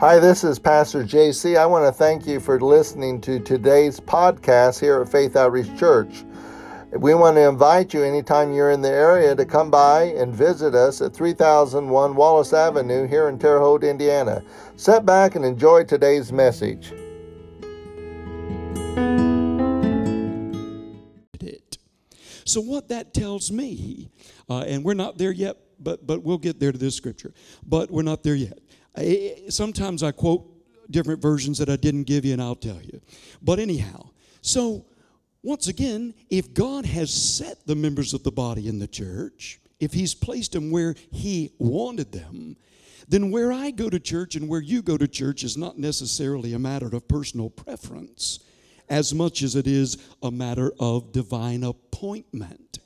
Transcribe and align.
Hi, 0.00 0.20
this 0.20 0.44
is 0.44 0.60
Pastor 0.60 1.02
JC. 1.02 1.58
I 1.58 1.66
want 1.66 1.84
to 1.84 1.90
thank 1.90 2.24
you 2.24 2.38
for 2.38 2.60
listening 2.60 3.20
to 3.22 3.40
today's 3.40 3.98
podcast 3.98 4.78
here 4.78 5.02
at 5.02 5.08
Faith 5.08 5.34
Outreach 5.34 5.76
Church. 5.76 6.24
We 6.92 7.14
want 7.14 7.34
to 7.34 7.48
invite 7.48 7.92
you 7.92 8.04
anytime 8.04 8.52
you're 8.52 8.70
in 8.70 8.80
the 8.80 8.92
area 8.92 9.34
to 9.34 9.44
come 9.44 9.72
by 9.72 10.04
and 10.04 10.32
visit 10.32 10.76
us 10.76 11.00
at 11.00 11.12
3001 11.12 12.14
Wallace 12.14 12.52
Avenue 12.52 13.08
here 13.08 13.28
in 13.28 13.40
Terre 13.40 13.58
Haute, 13.58 13.82
Indiana. 13.82 14.44
Sit 14.76 15.04
back 15.04 15.34
and 15.34 15.44
enjoy 15.44 15.82
today's 15.82 16.30
message. 16.30 16.92
So, 22.44 22.60
what 22.60 22.88
that 22.88 23.12
tells 23.12 23.50
me, 23.50 24.10
uh, 24.48 24.60
and 24.60 24.84
we're 24.84 24.94
not 24.94 25.18
there 25.18 25.32
yet, 25.32 25.56
but, 25.80 26.06
but 26.06 26.22
we'll 26.22 26.38
get 26.38 26.60
there 26.60 26.70
to 26.70 26.78
this 26.78 26.94
scripture, 26.94 27.34
but 27.66 27.90
we're 27.90 28.02
not 28.02 28.22
there 28.22 28.36
yet. 28.36 28.60
Sometimes 29.48 30.02
I 30.02 30.12
quote 30.12 30.44
different 30.90 31.20
versions 31.20 31.58
that 31.58 31.68
I 31.68 31.76
didn't 31.76 32.04
give 32.04 32.24
you, 32.24 32.32
and 32.32 32.42
I'll 32.42 32.54
tell 32.56 32.80
you. 32.82 33.00
But 33.42 33.58
anyhow, 33.58 34.10
so 34.40 34.86
once 35.42 35.68
again, 35.68 36.14
if 36.30 36.52
God 36.54 36.84
has 36.86 37.12
set 37.12 37.66
the 37.66 37.74
members 37.74 38.14
of 38.14 38.22
the 38.22 38.32
body 38.32 38.68
in 38.68 38.78
the 38.78 38.88
church, 38.88 39.60
if 39.80 39.92
He's 39.92 40.14
placed 40.14 40.52
them 40.52 40.70
where 40.70 40.94
He 41.10 41.52
wanted 41.58 42.12
them, 42.12 42.56
then 43.08 43.30
where 43.30 43.52
I 43.52 43.70
go 43.70 43.88
to 43.88 44.00
church 44.00 44.34
and 44.34 44.48
where 44.48 44.60
you 44.60 44.82
go 44.82 44.96
to 44.98 45.08
church 45.08 45.44
is 45.44 45.56
not 45.56 45.78
necessarily 45.78 46.52
a 46.52 46.58
matter 46.58 46.94
of 46.94 47.08
personal 47.08 47.50
preference 47.50 48.40
as 48.88 49.14
much 49.14 49.42
as 49.42 49.54
it 49.54 49.66
is 49.66 49.98
a 50.22 50.30
matter 50.30 50.72
of 50.78 51.12
divine 51.12 51.62
appointment. 51.62 52.78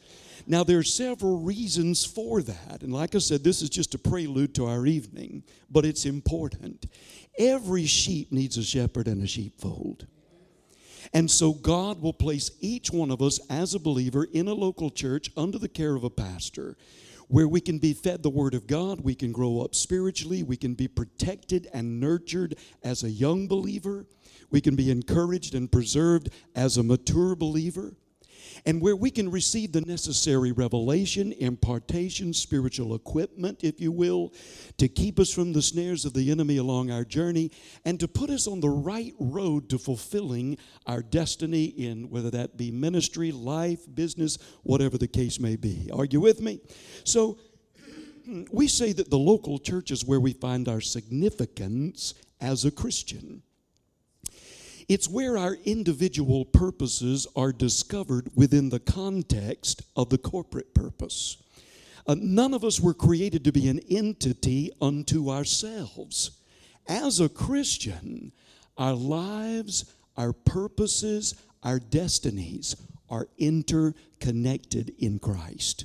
Now, 0.46 0.64
there 0.64 0.78
are 0.78 0.82
several 0.82 1.38
reasons 1.38 2.04
for 2.04 2.42
that. 2.42 2.82
And 2.82 2.92
like 2.92 3.14
I 3.14 3.18
said, 3.18 3.44
this 3.44 3.62
is 3.62 3.70
just 3.70 3.94
a 3.94 3.98
prelude 3.98 4.54
to 4.56 4.66
our 4.66 4.86
evening, 4.86 5.44
but 5.70 5.84
it's 5.84 6.04
important. 6.04 6.86
Every 7.38 7.86
sheep 7.86 8.32
needs 8.32 8.56
a 8.56 8.62
shepherd 8.62 9.08
and 9.08 9.22
a 9.22 9.26
sheepfold. 9.26 10.06
And 11.12 11.30
so, 11.30 11.52
God 11.52 12.00
will 12.00 12.12
place 12.12 12.50
each 12.60 12.90
one 12.90 13.10
of 13.10 13.20
us 13.20 13.40
as 13.50 13.74
a 13.74 13.80
believer 13.80 14.24
in 14.32 14.48
a 14.48 14.54
local 14.54 14.90
church 14.90 15.30
under 15.36 15.58
the 15.58 15.68
care 15.68 15.94
of 15.94 16.04
a 16.04 16.10
pastor 16.10 16.76
where 17.28 17.48
we 17.48 17.60
can 17.60 17.78
be 17.78 17.94
fed 17.94 18.22
the 18.22 18.30
Word 18.30 18.54
of 18.54 18.66
God, 18.66 19.00
we 19.00 19.14
can 19.14 19.32
grow 19.32 19.60
up 19.60 19.74
spiritually, 19.74 20.42
we 20.42 20.56
can 20.56 20.74
be 20.74 20.86
protected 20.86 21.66
and 21.72 21.98
nurtured 21.98 22.56
as 22.82 23.02
a 23.02 23.10
young 23.10 23.48
believer, 23.48 24.06
we 24.50 24.60
can 24.60 24.76
be 24.76 24.90
encouraged 24.90 25.54
and 25.54 25.72
preserved 25.72 26.28
as 26.54 26.76
a 26.76 26.82
mature 26.82 27.34
believer 27.34 27.94
and 28.66 28.80
where 28.80 28.96
we 28.96 29.10
can 29.10 29.30
receive 29.30 29.72
the 29.72 29.80
necessary 29.80 30.52
revelation, 30.52 31.32
impartation, 31.32 32.32
spiritual 32.32 32.94
equipment, 32.94 33.64
if 33.64 33.80
you 33.80 33.92
will, 33.92 34.32
to 34.78 34.88
keep 34.88 35.18
us 35.18 35.32
from 35.32 35.52
the 35.52 35.62
snares 35.62 36.04
of 36.04 36.14
the 36.14 36.30
enemy 36.30 36.56
along 36.56 36.90
our 36.90 37.04
journey 37.04 37.50
and 37.84 37.98
to 38.00 38.08
put 38.08 38.30
us 38.30 38.46
on 38.46 38.60
the 38.60 38.68
right 38.68 39.14
road 39.18 39.68
to 39.68 39.78
fulfilling 39.78 40.56
our 40.86 41.02
destiny 41.02 41.64
in 41.64 42.08
whether 42.10 42.30
that 42.30 42.56
be 42.56 42.70
ministry, 42.70 43.32
life, 43.32 43.80
business, 43.94 44.38
whatever 44.62 44.98
the 44.98 45.08
case 45.08 45.38
may 45.38 45.56
be. 45.56 45.90
Are 45.92 46.04
you 46.04 46.20
with 46.20 46.40
me? 46.40 46.60
So, 47.04 47.38
we 48.52 48.68
say 48.68 48.92
that 48.92 49.10
the 49.10 49.18
local 49.18 49.58
church 49.58 49.90
is 49.90 50.04
where 50.04 50.20
we 50.20 50.32
find 50.32 50.68
our 50.68 50.80
significance 50.80 52.14
as 52.40 52.64
a 52.64 52.70
Christian. 52.70 53.42
It's 54.88 55.08
where 55.08 55.38
our 55.38 55.54
individual 55.64 56.44
purposes 56.44 57.26
are 57.36 57.52
discovered 57.52 58.30
within 58.34 58.68
the 58.68 58.80
context 58.80 59.82
of 59.96 60.10
the 60.10 60.18
corporate 60.18 60.74
purpose. 60.74 61.36
Uh, 62.06 62.16
none 62.18 62.52
of 62.52 62.64
us 62.64 62.80
were 62.80 62.94
created 62.94 63.44
to 63.44 63.52
be 63.52 63.68
an 63.68 63.80
entity 63.88 64.72
unto 64.80 65.30
ourselves. 65.30 66.32
As 66.88 67.20
a 67.20 67.28
Christian, 67.28 68.32
our 68.76 68.94
lives, 68.94 69.84
our 70.16 70.32
purposes, 70.32 71.34
our 71.62 71.78
destinies 71.78 72.76
are 73.08 73.28
interconnected 73.38 74.92
in 74.98 75.18
Christ. 75.18 75.84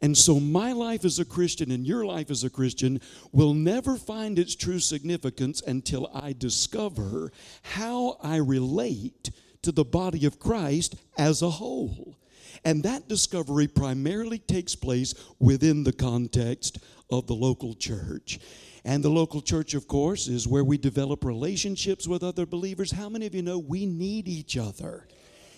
And 0.00 0.16
so, 0.16 0.38
my 0.38 0.72
life 0.72 1.04
as 1.04 1.18
a 1.18 1.24
Christian 1.24 1.70
and 1.70 1.86
your 1.86 2.04
life 2.04 2.30
as 2.30 2.44
a 2.44 2.50
Christian 2.50 3.00
will 3.32 3.54
never 3.54 3.96
find 3.96 4.38
its 4.38 4.54
true 4.54 4.78
significance 4.78 5.62
until 5.62 6.10
I 6.12 6.34
discover 6.34 7.32
how 7.62 8.18
I 8.22 8.36
relate 8.36 9.30
to 9.62 9.72
the 9.72 9.84
body 9.84 10.26
of 10.26 10.38
Christ 10.38 10.96
as 11.18 11.42
a 11.42 11.50
whole. 11.50 12.18
And 12.64 12.82
that 12.82 13.08
discovery 13.08 13.68
primarily 13.68 14.38
takes 14.38 14.74
place 14.74 15.14
within 15.38 15.84
the 15.84 15.92
context 15.92 16.78
of 17.10 17.26
the 17.26 17.34
local 17.34 17.74
church. 17.74 18.38
And 18.84 19.02
the 19.02 19.10
local 19.10 19.40
church, 19.40 19.74
of 19.74 19.88
course, 19.88 20.28
is 20.28 20.46
where 20.46 20.62
we 20.62 20.78
develop 20.78 21.24
relationships 21.24 22.06
with 22.06 22.22
other 22.22 22.46
believers. 22.46 22.92
How 22.92 23.08
many 23.08 23.26
of 23.26 23.34
you 23.34 23.42
know 23.42 23.58
we 23.58 23.84
need 23.84 24.28
each 24.28 24.56
other? 24.56 25.08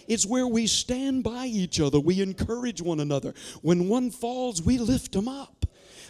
It's 0.08 0.26
where 0.26 0.46
we 0.46 0.66
stand 0.66 1.22
by 1.22 1.46
each 1.46 1.80
other. 1.80 2.00
We 2.00 2.20
encourage 2.22 2.80
one 2.80 2.98
another. 2.98 3.34
When 3.62 3.88
one 3.88 4.10
falls, 4.10 4.62
we 4.62 4.78
lift 4.78 5.12
them 5.12 5.28
up. 5.28 5.57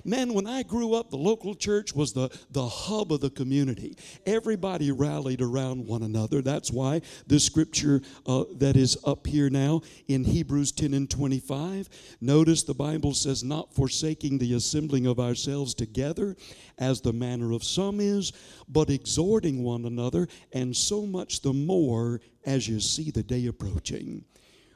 Man, 0.05 0.35
when 0.35 0.47
I 0.47 0.63
grew 0.63 0.95
up, 0.95 1.11
the 1.11 1.17
local 1.17 1.55
church 1.55 1.95
was 1.95 2.13
the, 2.13 2.31
the 2.51 2.67
hub 2.67 3.13
of 3.13 3.21
the 3.21 3.31
community. 3.31 3.97
Everybody 4.27 4.93
rallied 4.93 5.43
around 5.43 5.87
one 5.87 6.03
another. 6.03 6.43
That's 6.43 6.71
why 6.71 7.03
the 7.27 7.41
scripture 7.41 8.03
uh, 8.27 8.45
that 8.57 8.77
is 8.77 8.97
up 9.05 9.27
here 9.27 9.51
now 9.51 9.83
in 10.07 10.25
Hebrews 10.25 10.73
10 10.73 10.95
and 10.95 11.11
25, 11.11 11.89
notice 12.21 12.63
the 12.63 12.75
Bible 12.75 13.15
says, 13.15 13.43
not 13.45 13.75
forsaking 13.75 14.39
the 14.39 14.55
assembling 14.55 15.07
of 15.07 15.19
ourselves 15.19 15.75
together, 15.75 16.37
as 16.79 17.01
the 17.01 17.13
manner 17.13 17.53
of 17.53 17.65
some 17.65 18.01
is, 18.01 18.33
but 18.69 18.91
exhorting 18.91 19.63
one 19.63 19.85
another, 19.85 20.29
and 20.53 20.77
so 20.77 21.05
much 21.07 21.43
the 21.43 21.53
more 21.53 22.21
as 22.45 22.69
you 22.69 22.81
see 22.81 23.11
the 23.11 23.23
day 23.23 23.47
approaching. 23.47 24.25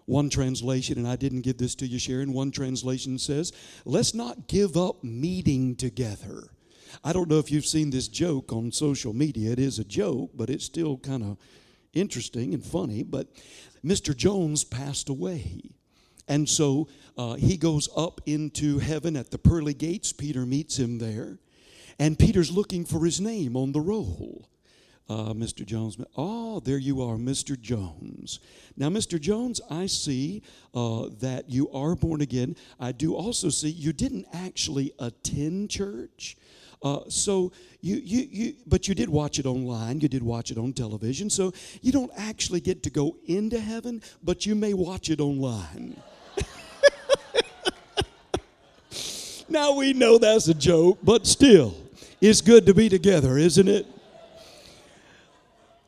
One 0.07 0.31
translation, 0.31 0.99
and 0.99 1.07
I 1.07 1.17
didn't 1.17 1.43
give 1.43 1.59
this 1.59 1.75
to 1.77 1.87
you, 1.87 1.99
Sharon, 1.99 2.33
one 2.33 2.51
translation 2.51 3.19
says, 3.19 3.53
Let's 3.85 4.15
not 4.15 4.49
give 4.49 4.77
up 4.77 5.03
meeting 5.05 5.77
together. 5.77 6.51
I 7.05 7.13
don't 7.13 7.29
know 7.29 7.39
if 7.39 7.51
you've 7.51 7.67
seen 7.67 7.91
this 7.91 8.09
joke 8.09 8.53
on 8.53 8.73
social 8.73 9.13
media. 9.13 9.53
It 9.53 9.59
is 9.59 9.79
a 9.79 9.85
joke, 9.85 10.31
but 10.35 10.51
it's 10.51 10.65
still 10.65 10.99
kind 10.99 11.23
of 11.23 11.39
interesting 11.95 12.53
and 12.55 12.65
funny. 12.65 13.03
But 13.03 13.29
Mr. 13.85 14.17
Jones 14.17 14.65
passed 14.65 15.09
away. 15.09 15.71
And 16.29 16.49
so 16.49 16.89
uh, 17.17 17.35
he 17.35 17.57
goes 17.57 17.89
up 17.97 18.21
into 18.27 18.79
heaven 18.79 19.17
at 19.17 19.31
the 19.31 19.39
pearly 19.39 19.75
gates. 19.75 20.13
Peter 20.13 20.47
meets 20.47 20.79
him 20.79 20.99
there. 20.99 21.39
And 21.99 22.19
Peter's 22.19 22.51
looking 22.51 22.85
for 22.85 23.05
his 23.05 23.21
name 23.21 23.57
on 23.57 23.73
the 23.73 23.81
roll 23.81 24.49
uh, 25.09 25.33
Mr. 25.35 25.65
Jones. 25.65 25.99
Oh, 26.17 26.61
there 26.61 26.79
you 26.79 27.03
are, 27.03 27.17
Mr. 27.17 27.61
Jones. 27.61 28.41
Now, 28.77 28.89
Mr. 28.89 29.21
Jones, 29.21 29.61
I 29.71 29.87
see 29.87 30.43
uh, 30.75 31.09
that 31.21 31.51
you 31.51 31.71
are 31.71 31.95
born 31.95 32.21
again. 32.21 32.57
I 32.81 32.93
do 32.93 33.15
also 33.15 33.49
see 33.49 33.69
you 33.69 33.93
didn't 33.93 34.27
actually 34.33 34.93
attend 34.99 35.71
church. 35.71 36.37
Uh, 36.83 37.01
so 37.09 37.53
you, 37.81 37.97
you, 37.97 38.29
you, 38.31 38.55
but 38.67 38.89
you 38.89 38.95
did 38.95 39.09
watch 39.09 39.39
it 39.39 39.47
online. 39.47 40.01
You 40.01 40.09
did 40.09 40.23
watch 40.23 40.51
it 40.51 40.59
on 40.59 40.73
television. 40.73 41.31
So 41.31 41.53
you 41.81 41.93
don't 41.93 42.11
actually 42.17 42.61
get 42.61 42.83
to 42.85 42.91
go 42.91 43.17
into 43.27 43.61
heaven, 43.61 44.03
but 44.23 44.47
you 44.47 44.55
may 44.55 44.75
watch 44.75 45.11
it 45.11 45.21
online. 45.21 45.97
now 49.49 49.77
we 49.77 49.93
know 49.93 50.19
that's 50.19 50.49
a 50.49 50.55
joke, 50.55 50.99
but 51.03 51.27
still, 51.27 51.77
it's 52.21 52.41
good 52.41 52.67
to 52.67 52.75
be 52.75 52.89
together, 52.89 53.39
isn't 53.39 53.69
it? 53.69 53.87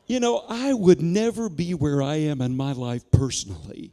You 0.07 0.19
know, 0.19 0.45
I 0.47 0.73
would 0.73 1.01
never 1.01 1.49
be 1.49 1.73
where 1.73 2.01
I 2.01 2.15
am 2.15 2.41
in 2.41 2.55
my 2.55 2.73
life 2.73 3.09
personally 3.11 3.91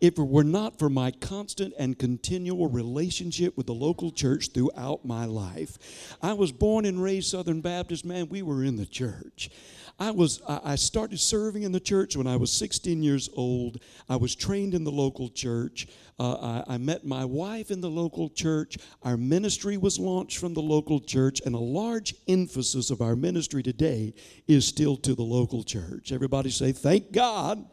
if 0.00 0.18
it 0.18 0.22
were 0.22 0.44
not 0.44 0.78
for 0.78 0.88
my 0.88 1.10
constant 1.10 1.74
and 1.78 1.98
continual 1.98 2.68
relationship 2.68 3.56
with 3.56 3.66
the 3.66 3.74
local 3.74 4.12
church 4.12 4.50
throughout 4.52 5.04
my 5.04 5.24
life. 5.24 6.16
I 6.22 6.34
was 6.34 6.52
born 6.52 6.84
and 6.84 7.02
raised 7.02 7.28
Southern 7.28 7.60
Baptist, 7.60 8.04
man, 8.04 8.28
we 8.28 8.42
were 8.42 8.62
in 8.62 8.76
the 8.76 8.86
church. 8.86 9.50
I 10.00 10.12
was 10.12 10.40
I 10.46 10.76
started 10.76 11.18
serving 11.18 11.64
in 11.64 11.72
the 11.72 11.80
church 11.80 12.16
when 12.16 12.28
I 12.28 12.36
was 12.36 12.52
16 12.52 13.02
years 13.02 13.28
old. 13.34 13.82
I 14.08 14.14
was 14.14 14.36
trained 14.36 14.74
in 14.74 14.84
the 14.84 14.92
local 14.92 15.28
church. 15.28 15.88
Uh, 16.20 16.62
I, 16.68 16.74
I, 16.74 16.78
met 16.78 17.04
my 17.04 17.24
wife 17.24 17.70
in 17.70 17.80
the 17.80 17.90
local 17.90 18.28
church. 18.28 18.76
Our 19.02 19.16
ministry 19.16 19.76
was 19.76 19.98
launched 19.98 20.38
from 20.38 20.54
the 20.54 20.62
local 20.62 21.00
church, 21.00 21.40
and 21.44 21.54
a 21.54 21.58
large 21.58 22.14
emphasis 22.26 22.90
of 22.90 23.00
our 23.00 23.14
ministry 23.14 23.62
today 23.62 24.14
is 24.46 24.66
still 24.66 24.96
to 24.98 25.14
the 25.14 25.22
local 25.22 25.62
church. 25.62 26.12
Everybody 26.12 26.50
say, 26.50 26.72
Thank 26.72 27.12
God 27.12 27.64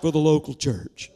for 0.00 0.10
the 0.10 0.18
local 0.18 0.54
church. 0.54 1.10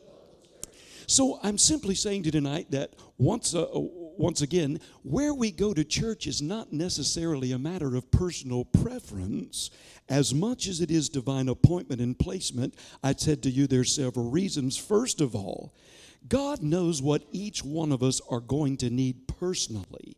So 1.08 1.38
I'm 1.42 1.58
simply 1.58 1.94
saying 1.94 2.24
to 2.24 2.30
tonight 2.32 2.70
that 2.70 2.94
once, 3.16 3.54
uh, 3.54 3.66
once 3.72 4.42
again, 4.42 4.80
where 5.02 5.34
we 5.34 5.50
go 5.52 5.72
to 5.72 5.84
church 5.84 6.26
is 6.26 6.42
not 6.42 6.72
necessarily 6.72 7.52
a 7.52 7.58
matter 7.58 7.94
of 7.94 8.10
personal 8.10 8.64
preference 8.64 9.70
as 10.08 10.32
much 10.32 10.66
as 10.68 10.80
it 10.80 10.90
is 10.90 11.08
divine 11.08 11.48
appointment 11.48 12.00
and 12.00 12.18
placement. 12.18 12.74
I 13.02 13.14
said 13.14 13.42
to 13.42 13.50
you 13.50 13.66
there's 13.66 13.94
several 13.94 14.30
reasons. 14.30 14.76
First 14.76 15.20
of 15.20 15.34
all, 15.34 15.74
God 16.28 16.62
knows 16.62 17.02
what 17.02 17.24
each 17.32 17.64
one 17.64 17.92
of 17.92 18.02
us 18.02 18.20
are 18.30 18.40
going 18.40 18.76
to 18.78 18.90
need 18.90 19.28
personally 19.28 20.16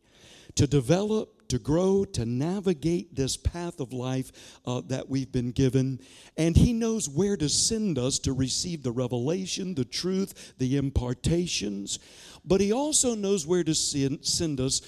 to 0.55 0.67
develop, 0.67 1.47
to 1.49 1.59
grow, 1.59 2.05
to 2.05 2.27
navigate 2.27 3.15
this 3.15 3.37
path 3.37 3.79
of 3.79 3.93
life 3.93 4.33
uh, 4.67 4.81
that 4.87 5.09
we've 5.09 5.31
been 5.31 5.53
given. 5.53 6.01
And 6.37 6.57
He 6.57 6.73
knows 6.73 7.09
where 7.09 7.37
to 7.37 7.49
send 7.49 7.97
us 7.97 8.19
to 8.21 8.33
receive 8.33 8.83
the 8.83 8.91
revelation, 8.91 9.75
the 9.75 9.85
truth, 9.85 10.55
the 10.59 10.77
impartations. 10.77 12.01
But 12.45 12.61
He 12.61 12.73
also 12.73 13.15
knows 13.15 13.47
where 13.47 13.63
to 13.63 13.75
send, 13.75 14.25
send 14.27 14.61
us 14.61 14.83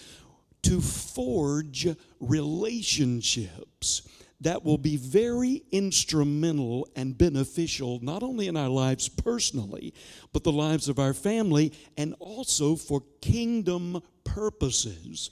to 0.62 0.80
forge 0.80 1.86
relationships 2.18 4.02
that 4.40 4.64
will 4.64 4.78
be 4.78 4.96
very 4.96 5.62
instrumental 5.70 6.88
and 6.96 7.16
beneficial, 7.16 8.00
not 8.02 8.22
only 8.22 8.48
in 8.48 8.56
our 8.56 8.68
lives 8.68 9.08
personally, 9.08 9.92
but 10.32 10.44
the 10.44 10.52
lives 10.52 10.88
of 10.88 10.98
our 10.98 11.12
family, 11.12 11.72
and 11.96 12.14
also 12.18 12.76
for 12.76 13.02
kingdom 13.20 14.02
purposes. 14.34 15.30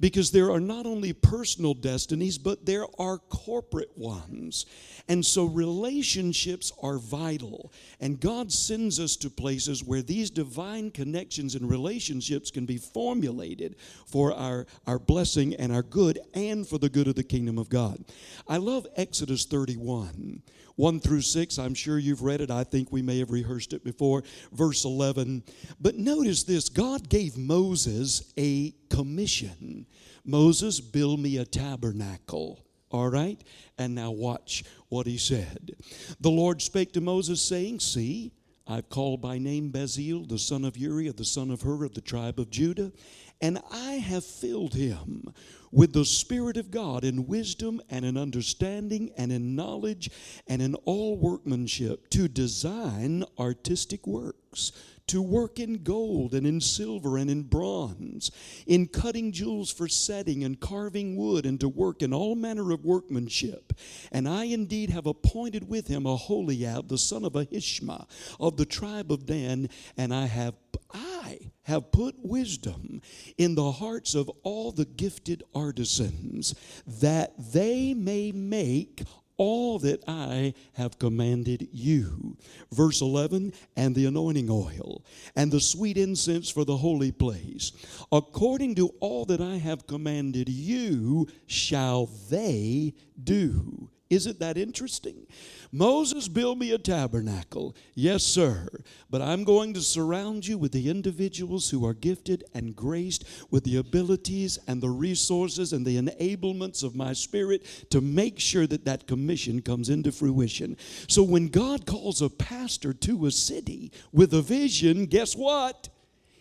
Because 0.00 0.30
there 0.30 0.50
are 0.50 0.60
not 0.60 0.84
only 0.84 1.14
personal 1.14 1.72
destinies, 1.72 2.36
but 2.36 2.66
there 2.66 2.84
are 2.98 3.18
corporate 3.18 3.96
ones. 3.96 4.66
And 5.08 5.24
so 5.24 5.44
relationships 5.44 6.72
are 6.82 6.98
vital. 6.98 7.72
And 7.98 8.20
God 8.20 8.52
sends 8.52 9.00
us 9.00 9.16
to 9.16 9.30
places 9.30 9.82
where 9.82 10.02
these 10.02 10.30
divine 10.30 10.90
connections 10.90 11.54
and 11.54 11.68
relationships 11.68 12.50
can 12.50 12.66
be 12.66 12.76
formulated 12.76 13.76
for 14.06 14.34
our, 14.34 14.66
our 14.86 14.98
blessing 14.98 15.54
and 15.54 15.72
our 15.72 15.82
good 15.82 16.18
and 16.34 16.68
for 16.68 16.78
the 16.78 16.90
good 16.90 17.08
of 17.08 17.14
the 17.14 17.24
kingdom 17.24 17.58
of 17.58 17.70
God. 17.70 18.04
I 18.46 18.58
love 18.58 18.86
Exodus 18.96 19.46
31. 19.46 20.42
1 20.78 21.00
through 21.00 21.20
6. 21.20 21.58
I'm 21.58 21.74
sure 21.74 21.98
you've 21.98 22.22
read 22.22 22.40
it. 22.40 22.52
I 22.52 22.62
think 22.62 22.92
we 22.92 23.02
may 23.02 23.18
have 23.18 23.32
rehearsed 23.32 23.72
it 23.72 23.82
before. 23.82 24.22
Verse 24.52 24.84
11. 24.84 25.42
But 25.80 25.96
notice 25.96 26.44
this 26.44 26.68
God 26.68 27.08
gave 27.08 27.36
Moses 27.36 28.32
a 28.38 28.72
commission. 28.88 29.86
Moses, 30.24 30.78
build 30.78 31.18
me 31.18 31.38
a 31.38 31.44
tabernacle. 31.44 32.64
All 32.92 33.08
right? 33.08 33.42
And 33.76 33.96
now 33.96 34.12
watch 34.12 34.62
what 34.88 35.08
he 35.08 35.18
said. 35.18 35.74
The 36.20 36.30
Lord 36.30 36.62
spake 36.62 36.92
to 36.92 37.00
Moses, 37.00 37.42
saying, 37.42 37.80
See, 37.80 38.30
I've 38.64 38.88
called 38.88 39.20
by 39.20 39.38
name 39.38 39.72
Bezalel, 39.72 40.28
the 40.28 40.38
son 40.38 40.64
of 40.64 40.76
Uri, 40.76 41.08
the 41.08 41.24
son 41.24 41.50
of 41.50 41.62
Hur, 41.62 41.86
of 41.86 41.94
the 41.94 42.00
tribe 42.00 42.38
of 42.38 42.50
Judah, 42.50 42.92
and 43.40 43.60
I 43.70 43.92
have 43.94 44.24
filled 44.24 44.74
him 44.74 45.32
with 45.70 45.92
the 45.92 46.04
Spirit 46.04 46.56
of 46.56 46.70
God 46.70 47.04
in 47.04 47.26
wisdom 47.26 47.80
and 47.90 48.04
in 48.04 48.16
understanding 48.16 49.10
and 49.16 49.30
in 49.30 49.54
knowledge 49.54 50.10
and 50.46 50.62
in 50.62 50.74
all 50.86 51.16
workmanship 51.16 52.08
to 52.10 52.28
design 52.28 53.24
artistic 53.38 54.06
works 54.06 54.72
to 55.08 55.22
work 55.22 55.58
in 55.58 55.82
gold 55.82 56.34
and 56.34 56.46
in 56.46 56.60
silver 56.60 57.16
and 57.16 57.30
in 57.30 57.42
bronze, 57.42 58.30
in 58.66 58.86
cutting 58.86 59.32
jewels 59.32 59.72
for 59.72 59.88
setting 59.88 60.44
and 60.44 60.60
carving 60.60 61.16
wood, 61.16 61.44
and 61.46 61.58
to 61.60 61.68
work 61.68 62.02
in 62.02 62.12
all 62.12 62.36
manner 62.36 62.70
of 62.72 62.84
workmanship. 62.84 63.72
And 64.12 64.28
I 64.28 64.44
indeed 64.44 64.90
have 64.90 65.06
appointed 65.06 65.68
with 65.68 65.88
him 65.88 66.06
a 66.06 66.10
Aholiab, 66.18 66.88
the 66.88 66.98
son 66.98 67.24
of 67.24 67.32
Ahisamach, 67.32 68.06
of 68.38 68.56
the 68.56 68.66
tribe 68.66 69.10
of 69.10 69.26
Dan, 69.26 69.68
and 69.96 70.14
I 70.14 70.26
have 70.26 70.54
I 70.92 71.50
have 71.68 71.92
put 71.92 72.16
wisdom 72.22 73.00
in 73.36 73.54
the 73.54 73.72
hearts 73.72 74.14
of 74.14 74.28
all 74.42 74.72
the 74.72 74.86
gifted 74.86 75.42
artisans, 75.54 76.54
that 76.86 77.32
they 77.52 77.94
may 77.94 78.32
make 78.32 79.02
all 79.36 79.78
that 79.78 80.02
I 80.08 80.54
have 80.72 80.98
commanded 80.98 81.68
you. 81.70 82.36
Verse 82.72 83.00
11, 83.00 83.52
and 83.76 83.94
the 83.94 84.06
anointing 84.06 84.50
oil, 84.50 85.04
and 85.36 85.52
the 85.52 85.60
sweet 85.60 85.96
incense 85.96 86.50
for 86.50 86.64
the 86.64 86.78
holy 86.78 87.12
place. 87.12 87.72
According 88.10 88.74
to 88.76 88.88
all 89.00 89.24
that 89.26 89.40
I 89.40 89.56
have 89.56 89.86
commanded 89.86 90.48
you, 90.48 91.28
shall 91.46 92.06
they 92.28 92.94
do. 93.22 93.90
Isn't 94.10 94.38
that 94.40 94.56
interesting? 94.56 95.26
Moses, 95.70 96.28
build 96.28 96.58
me 96.58 96.72
a 96.72 96.78
tabernacle. 96.78 97.76
Yes, 97.94 98.22
sir. 98.22 98.66
But 99.10 99.20
I'm 99.20 99.44
going 99.44 99.74
to 99.74 99.82
surround 99.82 100.46
you 100.46 100.56
with 100.56 100.72
the 100.72 100.88
individuals 100.88 101.68
who 101.68 101.84
are 101.84 101.92
gifted 101.92 102.44
and 102.54 102.74
graced 102.74 103.24
with 103.50 103.64
the 103.64 103.76
abilities 103.76 104.58
and 104.66 104.80
the 104.80 104.88
resources 104.88 105.74
and 105.74 105.84
the 105.84 106.00
enablements 106.00 106.82
of 106.82 106.96
my 106.96 107.12
spirit 107.12 107.66
to 107.90 108.00
make 108.00 108.40
sure 108.40 108.66
that 108.66 108.86
that 108.86 109.06
commission 109.06 109.60
comes 109.60 109.90
into 109.90 110.10
fruition. 110.10 110.78
So 111.06 111.22
when 111.22 111.48
God 111.48 111.84
calls 111.84 112.22
a 112.22 112.30
pastor 112.30 112.94
to 112.94 113.26
a 113.26 113.30
city 113.30 113.92
with 114.10 114.32
a 114.32 114.40
vision, 114.40 115.04
guess 115.04 115.36
what? 115.36 115.90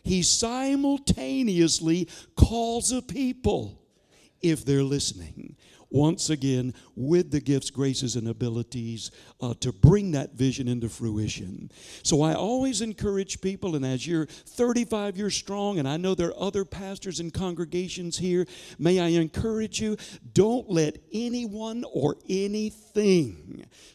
He 0.04 0.24
simultaneously 0.24 2.08
calls 2.38 2.94
a 2.94 3.02
people 3.02 3.82
if 4.42 4.64
they're 4.64 4.84
listening 4.84 5.58
once 5.90 6.30
again 6.30 6.74
with 6.96 7.32
the 7.32 7.40
gifts, 7.40 7.70
graces, 7.70 8.16
and 8.16 8.28
abilities 8.28 9.12
uh, 9.42 9.54
to 9.60 9.72
bring 9.72 10.12
that 10.12 10.34
vision 10.34 10.68
into 10.68 10.90
fruition. 10.90 11.72
So 12.04 12.22
I 12.22 12.34
always 12.34 12.82
encourage 12.82 13.42
people, 13.42 13.76
and 13.76 13.86
as 13.86 14.06
you're 14.06 14.26
35 14.26 15.18
years 15.18 15.36
strong, 15.36 15.80
and 15.80 15.88
I 15.88 15.98
know 15.98 16.16
there 16.16 16.30
are 16.30 16.44
other 16.44 16.66
pastors 16.66 17.20
and 17.20 17.34
congregations 17.34 18.18
here, 18.18 18.46
may 18.80 19.00
I 19.00 19.08
encourage 19.08 19.80
you 19.80 19.98
don't 20.34 20.70
let 20.70 20.98
anyone 21.14 21.84
or 21.94 22.18
anything 22.30 22.87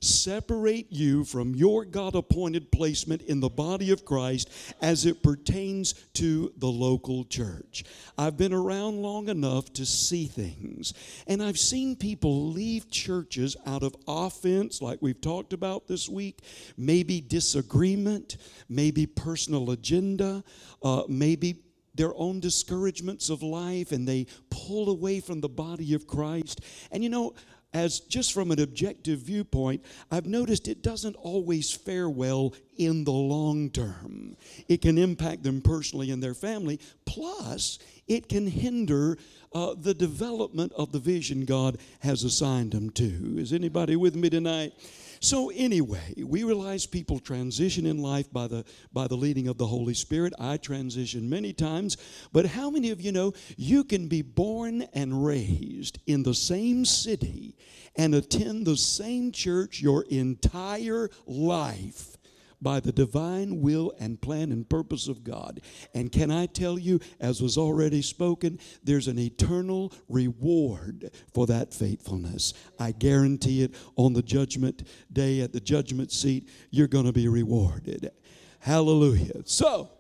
separate 0.01 0.87
you 0.91 1.25
from 1.25 1.55
your 1.55 1.85
God 1.85 2.15
appointed 2.15 2.73
placement 2.73 3.23
in 3.23 3.41
the 3.41 3.49
body 3.51 3.91
of 3.91 4.05
Christ 4.05 4.51
as 4.81 5.05
it 5.05 5.23
pertains 5.23 5.93
to 6.15 6.53
the 6.57 6.67
local 6.67 7.25
church. 7.25 7.85
I've 8.17 8.37
been 8.37 8.53
around 8.53 9.03
long 9.03 9.29
enough 9.29 9.73
to 9.75 9.85
see 9.85 10.27
things, 10.27 10.95
and 11.27 11.43
I've 11.43 11.59
seen 11.59 11.83
seen 11.83 11.97
people 11.97 12.51
leave 12.51 12.89
churches 12.91 13.57
out 13.67 13.83
of 13.83 13.97
offense, 14.07 14.81
like 14.81 14.99
we've 15.03 15.21
talked 15.21 15.53
about 15.53 15.89
this 15.89 16.09
week, 16.09 16.39
maybe 16.77 17.21
disagreement, 17.21 18.37
maybe 18.69 19.05
personal 19.05 19.71
agenda, 19.73 20.45
uh, 20.83 21.03
maybe 21.09 21.57
their 21.95 22.15
own 22.15 22.39
discouragements 22.39 23.31
of 23.31 23.43
life, 23.43 23.91
and 23.91 24.07
they 24.07 24.27
pull 24.49 24.91
away 24.91 25.19
from 25.19 25.41
the 25.41 25.49
body 25.49 25.93
of 25.95 26.07
Christ. 26.07 26.61
And 26.93 27.03
you 27.03 27.11
know, 27.11 27.35
as 27.75 28.01
just 28.01 28.33
from 28.33 28.51
an 28.51 28.61
objective 28.61 29.21
viewpoint, 29.21 29.85
I've 30.11 30.27
noticed 30.27 30.69
it 30.69 30.83
doesn't 30.83 31.17
always 31.17 31.73
fare 31.73 32.09
well 32.09 32.55
in 32.77 33.05
the 33.05 33.13
long 33.13 33.71
term. 33.71 34.37
It 34.69 34.83
can 34.83 34.99
impact 34.99 35.43
them 35.43 35.61
personally 35.61 36.11
and 36.11 36.23
their 36.23 36.35
family, 36.35 36.81
plus, 37.05 37.79
it 38.13 38.29
can 38.29 38.47
hinder 38.47 39.17
uh, 39.55 39.75
the 39.77 39.95
development 39.95 40.73
of 40.77 40.93
the 40.93 40.99
vision 40.99 41.45
God 41.45 41.79
has 42.01 42.25
assigned 42.25 42.73
them 42.73 42.91
to. 42.91 43.39
Is 43.39 43.53
anybody 43.53 43.97
with 43.97 44.15
me 44.15 44.29
tonight? 44.29 44.73
So 45.21 45.51
anyway, 45.51 46.15
we 46.19 46.43
realize 46.43 46.85
people 46.85 47.21
transition 47.21 47.87
in 47.87 47.99
life 47.99 48.31
by 48.33 48.49
the 48.49 48.65
by 48.93 49.07
the 49.07 49.17
leading 49.17 49.47
of 49.47 49.57
the 49.57 49.67
Holy 49.67 49.95
Spirit. 49.95 50.33
I 50.39 50.57
transition 50.57 51.31
many 51.31 51.53
times, 51.53 51.97
but 52.33 52.45
how 52.45 52.71
many 52.71 52.91
of 52.91 53.01
you 53.01 53.13
know 53.13 53.33
you 53.57 53.85
can 53.85 54.09
be 54.09 54.23
born 54.23 54.83
and 54.93 55.25
raised 55.25 56.01
in 56.07 56.23
the 56.25 56.35
same 56.35 56.85
city 56.85 57.57
and 57.95 58.15
attend 58.15 58.67
the 58.67 58.77
same 58.77 59.33
church 59.33 59.81
your 59.81 60.03
entire 60.11 61.09
life? 61.25 62.17
By 62.63 62.81
the 62.81 62.93
divine 62.93 63.61
will 63.61 63.93
and 63.99 64.21
plan 64.21 64.53
and 64.53 64.69
purpose 64.69 65.09
of 65.09 65.25
God. 65.25 65.61
And 65.95 66.13
can 66.13 66.31
I 66.31 66.47
tell 66.47 66.79
you, 66.79 67.01
as 67.21 67.43
was 67.43 67.59
already 67.59 68.03
spoken, 68.03 68.59
there's 68.83 69.09
an 69.09 69.19
eternal 69.19 69.93
reward 70.09 71.11
for 71.35 71.47
that 71.47 71.75
faithfulness. 71.75 72.55
I 72.79 72.93
guarantee 72.93 73.63
it 73.63 73.75
on 73.97 74.13
the 74.13 74.23
judgment 74.23 74.89
day 75.13 75.41
at 75.41 75.53
the 75.53 75.61
judgment 75.61 76.13
seat, 76.13 76.49
you're 76.71 76.89
going 76.89 77.07
to 77.07 77.13
be 77.13 77.29
rewarded. 77.29 78.11
Hallelujah. 78.61 79.43
So, 79.45 79.91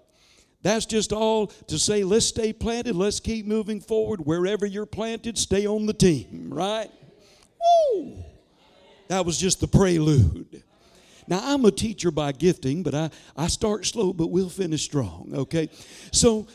that's 0.62 0.86
just 0.86 1.12
all 1.12 1.48
to 1.48 1.78
say, 1.78 2.04
let's 2.04 2.26
stay 2.26 2.52
planted, 2.52 2.94
let's 2.94 3.18
keep 3.18 3.46
moving 3.46 3.80
forward. 3.80 4.20
Wherever 4.20 4.64
you're 4.64 4.86
planted, 4.86 5.36
stay 5.36 5.66
on 5.66 5.86
the 5.86 5.92
team, 5.92 6.54
right? 6.54 6.88
Woo! 7.94 8.24
That 9.08 9.26
was 9.26 9.38
just 9.38 9.60
the 9.60 9.66
prelude. 9.66 10.62
Now, 11.26 11.40
I'm 11.42 11.64
a 11.64 11.70
teacher 11.70 12.10
by 12.10 12.32
gifting, 12.32 12.82
but 12.82 12.94
I, 12.94 13.10
I 13.36 13.46
start 13.48 13.86
slow, 13.86 14.12
but 14.12 14.28
we'll 14.28 14.48
finish 14.48 14.82
strong, 14.82 15.30
okay? 15.34 15.68
So, 16.12 16.46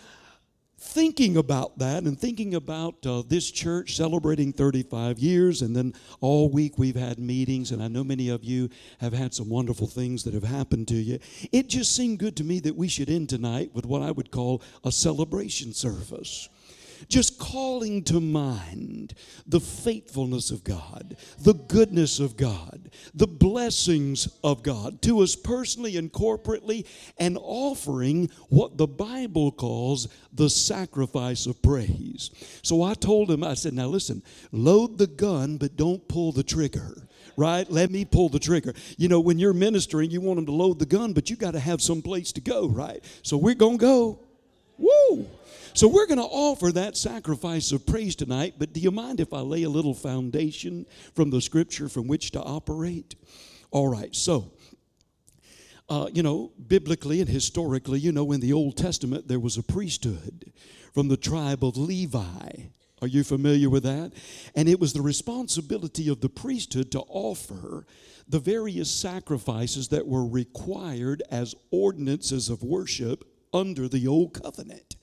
thinking 0.79 1.37
about 1.37 1.77
that 1.79 2.03
and 2.03 2.19
thinking 2.19 2.55
about 2.55 3.05
uh, 3.05 3.23
this 3.27 3.49
church 3.51 3.95
celebrating 3.95 4.53
35 4.53 5.19
years, 5.19 5.61
and 5.61 5.75
then 5.75 5.93
all 6.21 6.49
week 6.49 6.77
we've 6.77 6.95
had 6.95 7.19
meetings, 7.19 7.71
and 7.71 7.81
I 7.81 7.87
know 7.87 8.03
many 8.03 8.29
of 8.29 8.43
you 8.43 8.69
have 8.99 9.13
had 9.13 9.33
some 9.33 9.49
wonderful 9.49 9.87
things 9.87 10.23
that 10.23 10.33
have 10.33 10.43
happened 10.43 10.87
to 10.89 10.95
you. 10.95 11.19
It 11.51 11.67
just 11.67 11.95
seemed 11.95 12.19
good 12.19 12.35
to 12.37 12.43
me 12.43 12.59
that 12.61 12.75
we 12.75 12.87
should 12.87 13.09
end 13.09 13.29
tonight 13.29 13.71
with 13.73 13.85
what 13.85 14.01
I 14.01 14.11
would 14.11 14.31
call 14.31 14.61
a 14.83 14.91
celebration 14.91 15.73
service. 15.73 16.49
Just 17.07 17.39
calling 17.39 18.03
to 18.03 18.19
mind 18.19 19.13
the 19.45 19.59
faithfulness 19.59 20.51
of 20.51 20.63
God, 20.63 21.17
the 21.39 21.53
goodness 21.53 22.19
of 22.19 22.37
God, 22.37 22.91
the 23.13 23.27
blessings 23.27 24.27
of 24.43 24.63
God 24.63 25.01
to 25.03 25.19
us 25.19 25.35
personally 25.35 25.97
and 25.97 26.11
corporately, 26.11 26.85
and 27.17 27.37
offering 27.41 28.29
what 28.49 28.77
the 28.77 28.87
Bible 28.87 29.51
calls 29.51 30.07
the 30.33 30.49
sacrifice 30.49 31.45
of 31.45 31.61
praise. 31.61 32.31
So 32.61 32.83
I 32.83 32.93
told 32.93 33.31
him, 33.31 33.43
I 33.43 33.53
said, 33.53 33.73
now 33.73 33.87
listen, 33.87 34.23
load 34.51 34.97
the 34.97 35.07
gun, 35.07 35.57
but 35.57 35.75
don't 35.75 36.07
pull 36.07 36.31
the 36.31 36.43
trigger 36.43 37.07
right? 37.37 37.69
Let 37.69 37.91
me 37.91 38.03
pull 38.03 38.29
the 38.29 38.39
trigger. 38.39 38.73
You 38.97 39.07
know, 39.07 39.19
when 39.19 39.37
you're 39.39 39.53
ministering, 39.53 40.09
you 40.09 40.19
want 40.19 40.37
them 40.37 40.47
to 40.47 40.51
load 40.51 40.79
the 40.79 40.85
gun, 40.85 41.13
but 41.13 41.29
you 41.29 41.35
got 41.35 41.51
to 41.51 41.59
have 41.59 41.81
some 41.81 42.01
place 42.01 42.31
to 42.33 42.41
go, 42.41 42.67
right? 42.67 43.03
So 43.21 43.37
we're 43.37 43.53
going 43.53 43.77
to 43.77 43.81
go. 43.81 44.19
Woo! 44.77 45.27
So 45.77 45.87
we're 45.87 46.07
going 46.07 46.17
to 46.17 46.23
offer 46.23 46.71
that 46.71 46.97
sacrifice 46.97 47.71
of 47.71 47.85
praise 47.85 48.15
tonight, 48.15 48.55
but 48.57 48.73
do 48.73 48.79
you 48.79 48.89
mind 48.89 49.19
if 49.19 49.31
I 49.31 49.41
lay 49.41 49.61
a 49.61 49.69
little 49.69 49.93
foundation 49.93 50.87
from 51.13 51.29
the 51.29 51.39
scripture 51.39 51.87
from 51.87 52.07
which 52.07 52.31
to 52.31 52.41
operate? 52.41 53.13
All 53.69 53.87
right, 53.87 54.15
so. 54.15 54.53
Uh, 55.87 56.09
you 56.11 56.23
know, 56.23 56.51
biblically 56.67 57.21
and 57.21 57.29
historically, 57.29 57.99
you 57.99 58.11
know, 58.11 58.31
in 58.31 58.39
the 58.39 58.53
Old 58.53 58.75
Testament, 58.75 59.27
there 59.27 59.39
was 59.39 59.55
a 59.55 59.61
priesthood 59.61 60.51
from 60.95 61.09
the 61.09 61.15
tribe 61.15 61.63
of 61.63 61.77
Levi. 61.77 62.49
Are 62.99 63.07
you 63.07 63.23
familiar 63.23 63.69
with 63.69 63.83
that? 63.83 64.13
And 64.55 64.67
it 64.67 64.79
was 64.79 64.93
the 64.93 65.03
responsibility 65.03 66.09
of 66.09 66.21
the 66.21 66.27
priesthood 66.27 66.91
to 66.93 67.01
offer 67.01 67.85
the 68.27 68.39
various 68.39 68.89
sacrifices 68.89 69.89
that 69.89 70.07
were 70.07 70.25
required 70.25 71.21
as 71.29 71.53
ordinances 71.69 72.49
of 72.49 72.63
worship 72.63 73.25
under 73.53 73.87
the 73.87 74.07
old 74.07 74.41
covenant. 74.41 74.95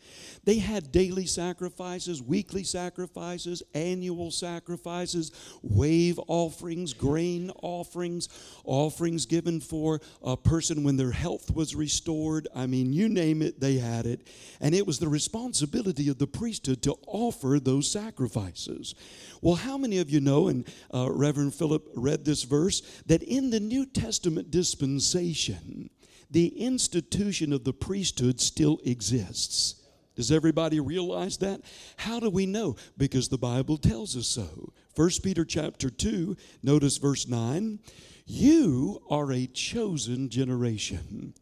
They 0.44 0.58
had 0.58 0.92
daily 0.92 1.26
sacrifices, 1.26 2.22
weekly 2.22 2.64
sacrifices, 2.64 3.62
annual 3.74 4.30
sacrifices, 4.30 5.32
wave 5.62 6.20
offerings, 6.26 6.92
grain 6.92 7.50
offerings, 7.62 8.28
offerings 8.64 9.26
given 9.26 9.60
for 9.60 10.00
a 10.22 10.36
person 10.36 10.84
when 10.84 10.96
their 10.96 11.12
health 11.12 11.54
was 11.54 11.74
restored. 11.74 12.48
I 12.54 12.66
mean, 12.66 12.92
you 12.92 13.08
name 13.08 13.42
it, 13.42 13.60
they 13.60 13.76
had 13.76 14.06
it. 14.06 14.28
And 14.60 14.74
it 14.74 14.86
was 14.86 14.98
the 14.98 15.08
responsibility 15.08 16.08
of 16.08 16.18
the 16.18 16.26
priesthood 16.26 16.82
to 16.82 16.96
offer 17.06 17.58
those 17.58 17.90
sacrifices. 17.90 18.94
Well, 19.40 19.56
how 19.56 19.78
many 19.78 19.98
of 19.98 20.10
you 20.10 20.20
know, 20.20 20.48
and 20.48 20.68
uh, 20.92 21.10
Reverend 21.10 21.54
Philip 21.54 21.88
read 21.94 22.24
this 22.24 22.42
verse, 22.42 22.82
that 23.06 23.22
in 23.22 23.50
the 23.50 23.60
New 23.60 23.86
Testament 23.86 24.50
dispensation, 24.50 25.90
the 26.30 26.48
institution 26.48 27.52
of 27.52 27.64
the 27.64 27.72
priesthood 27.72 28.40
still 28.40 28.80
exists. 28.84 29.83
Does 30.14 30.30
everybody 30.30 30.80
realize 30.80 31.38
that? 31.38 31.60
How 31.96 32.20
do 32.20 32.30
we 32.30 32.46
know? 32.46 32.76
Because 32.96 33.28
the 33.28 33.38
Bible 33.38 33.76
tells 33.76 34.16
us 34.16 34.28
so. 34.28 34.72
1 34.94 35.10
Peter 35.22 35.44
chapter 35.44 35.90
2, 35.90 36.36
notice 36.62 36.98
verse 36.98 37.26
9. 37.26 37.80
You 38.26 39.02
are 39.10 39.32
a 39.32 39.46
chosen 39.46 40.28
generation, 40.28 41.34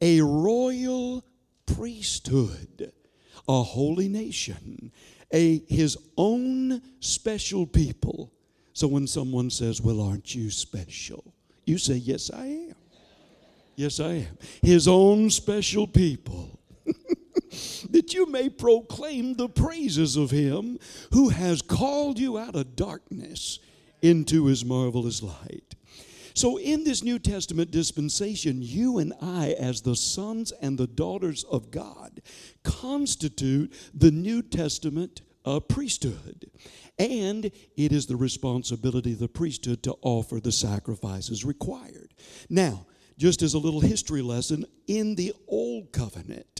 a 0.00 0.20
royal 0.20 1.24
priesthood, 1.66 2.92
a 3.48 3.62
holy 3.62 4.08
nation, 4.08 4.92
a 5.32 5.62
his 5.68 5.96
own 6.16 6.82
special 7.00 7.66
people. 7.66 8.32
So 8.72 8.86
when 8.86 9.06
someone 9.06 9.50
says, 9.50 9.80
"Well, 9.80 10.00
aren't 10.00 10.34
you 10.34 10.50
special?" 10.50 11.32
You 11.64 11.78
say, 11.78 11.96
"Yes, 11.96 12.30
I 12.30 12.46
am." 12.46 12.74
Yes, 13.76 13.98
I 13.98 14.12
am. 14.12 14.38
His 14.60 14.86
own 14.86 15.30
special 15.30 15.86
people. 15.86 16.58
that 17.90 18.12
you 18.12 18.26
may 18.26 18.48
proclaim 18.48 19.34
the 19.34 19.48
praises 19.48 20.16
of 20.16 20.30
him 20.30 20.78
who 21.12 21.30
has 21.30 21.62
called 21.62 22.18
you 22.18 22.38
out 22.38 22.54
of 22.54 22.76
darkness 22.76 23.58
into 24.02 24.46
his 24.46 24.64
marvelous 24.64 25.22
light. 25.22 25.74
So, 26.34 26.58
in 26.58 26.84
this 26.84 27.02
New 27.02 27.18
Testament 27.18 27.70
dispensation, 27.70 28.62
you 28.62 28.98
and 28.98 29.12
I, 29.20 29.54
as 29.58 29.82
the 29.82 29.96
sons 29.96 30.52
and 30.52 30.78
the 30.78 30.86
daughters 30.86 31.44
of 31.44 31.70
God, 31.70 32.22
constitute 32.62 33.72
the 33.92 34.12
New 34.12 34.40
Testament 34.42 35.22
uh, 35.44 35.60
priesthood. 35.60 36.50
And 36.98 37.46
it 37.76 37.92
is 37.92 38.06
the 38.06 38.16
responsibility 38.16 39.12
of 39.12 39.18
the 39.18 39.28
priesthood 39.28 39.82
to 39.84 39.96
offer 40.02 40.38
the 40.38 40.52
sacrifices 40.52 41.44
required. 41.44 42.14
Now, 42.48 42.86
just 43.18 43.42
as 43.42 43.54
a 43.54 43.58
little 43.58 43.80
history 43.80 44.22
lesson, 44.22 44.64
in 44.86 45.14
the 45.14 45.34
Old 45.48 45.92
Covenant, 45.92 46.59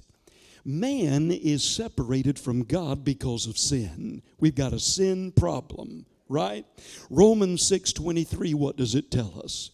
man 0.65 1.31
is 1.31 1.63
separated 1.63 2.39
from 2.39 2.65
God 2.65 3.05
because 3.05 3.47
of 3.47 3.59
sin. 3.59 4.23
We've 4.39 4.55
got 4.55 4.73
a 4.73 4.81
sin 4.81 5.33
problem, 5.33 6.07
right? 6.29 6.67
Romans 7.09 7.63
6:23 7.63 8.55
what 8.55 8.77
does 8.77 8.95
it 8.95 9.11
tell 9.11 9.41
us? 9.43 9.71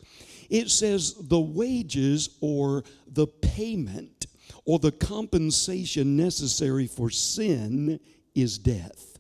It 0.48 0.70
says 0.70 1.14
the 1.14 1.40
wages 1.40 2.30
or 2.40 2.84
the 3.06 3.26
payment 3.26 4.26
or 4.64 4.78
the 4.78 4.92
compensation 4.92 6.16
necessary 6.16 6.86
for 6.86 7.10
sin 7.10 8.00
is 8.34 8.58
death. 8.58 9.18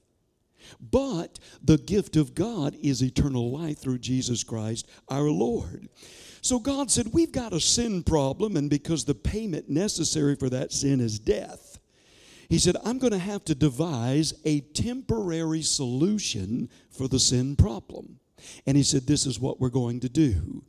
But 0.80 1.38
the 1.62 1.78
gift 1.78 2.16
of 2.16 2.34
God 2.34 2.76
is 2.82 3.02
eternal 3.02 3.50
life 3.50 3.78
through 3.78 3.98
Jesus 3.98 4.42
Christ 4.42 4.86
our 5.08 5.30
Lord. 5.30 5.88
So 6.46 6.60
God 6.60 6.92
said, 6.92 7.12
We've 7.12 7.32
got 7.32 7.52
a 7.52 7.60
sin 7.60 8.04
problem, 8.04 8.56
and 8.56 8.70
because 8.70 9.04
the 9.04 9.16
payment 9.16 9.68
necessary 9.68 10.36
for 10.36 10.48
that 10.50 10.70
sin 10.70 11.00
is 11.00 11.18
death, 11.18 11.80
He 12.48 12.60
said, 12.60 12.76
I'm 12.84 12.98
going 12.98 13.12
to 13.12 13.18
have 13.18 13.44
to 13.46 13.54
devise 13.56 14.32
a 14.44 14.60
temporary 14.60 15.62
solution 15.62 16.70
for 16.88 17.08
the 17.08 17.18
sin 17.18 17.56
problem. 17.56 18.20
And 18.64 18.76
He 18.76 18.84
said, 18.84 19.08
This 19.08 19.26
is 19.26 19.40
what 19.40 19.58
we're 19.58 19.70
going 19.70 19.98
to 19.98 20.08
do. 20.08 20.62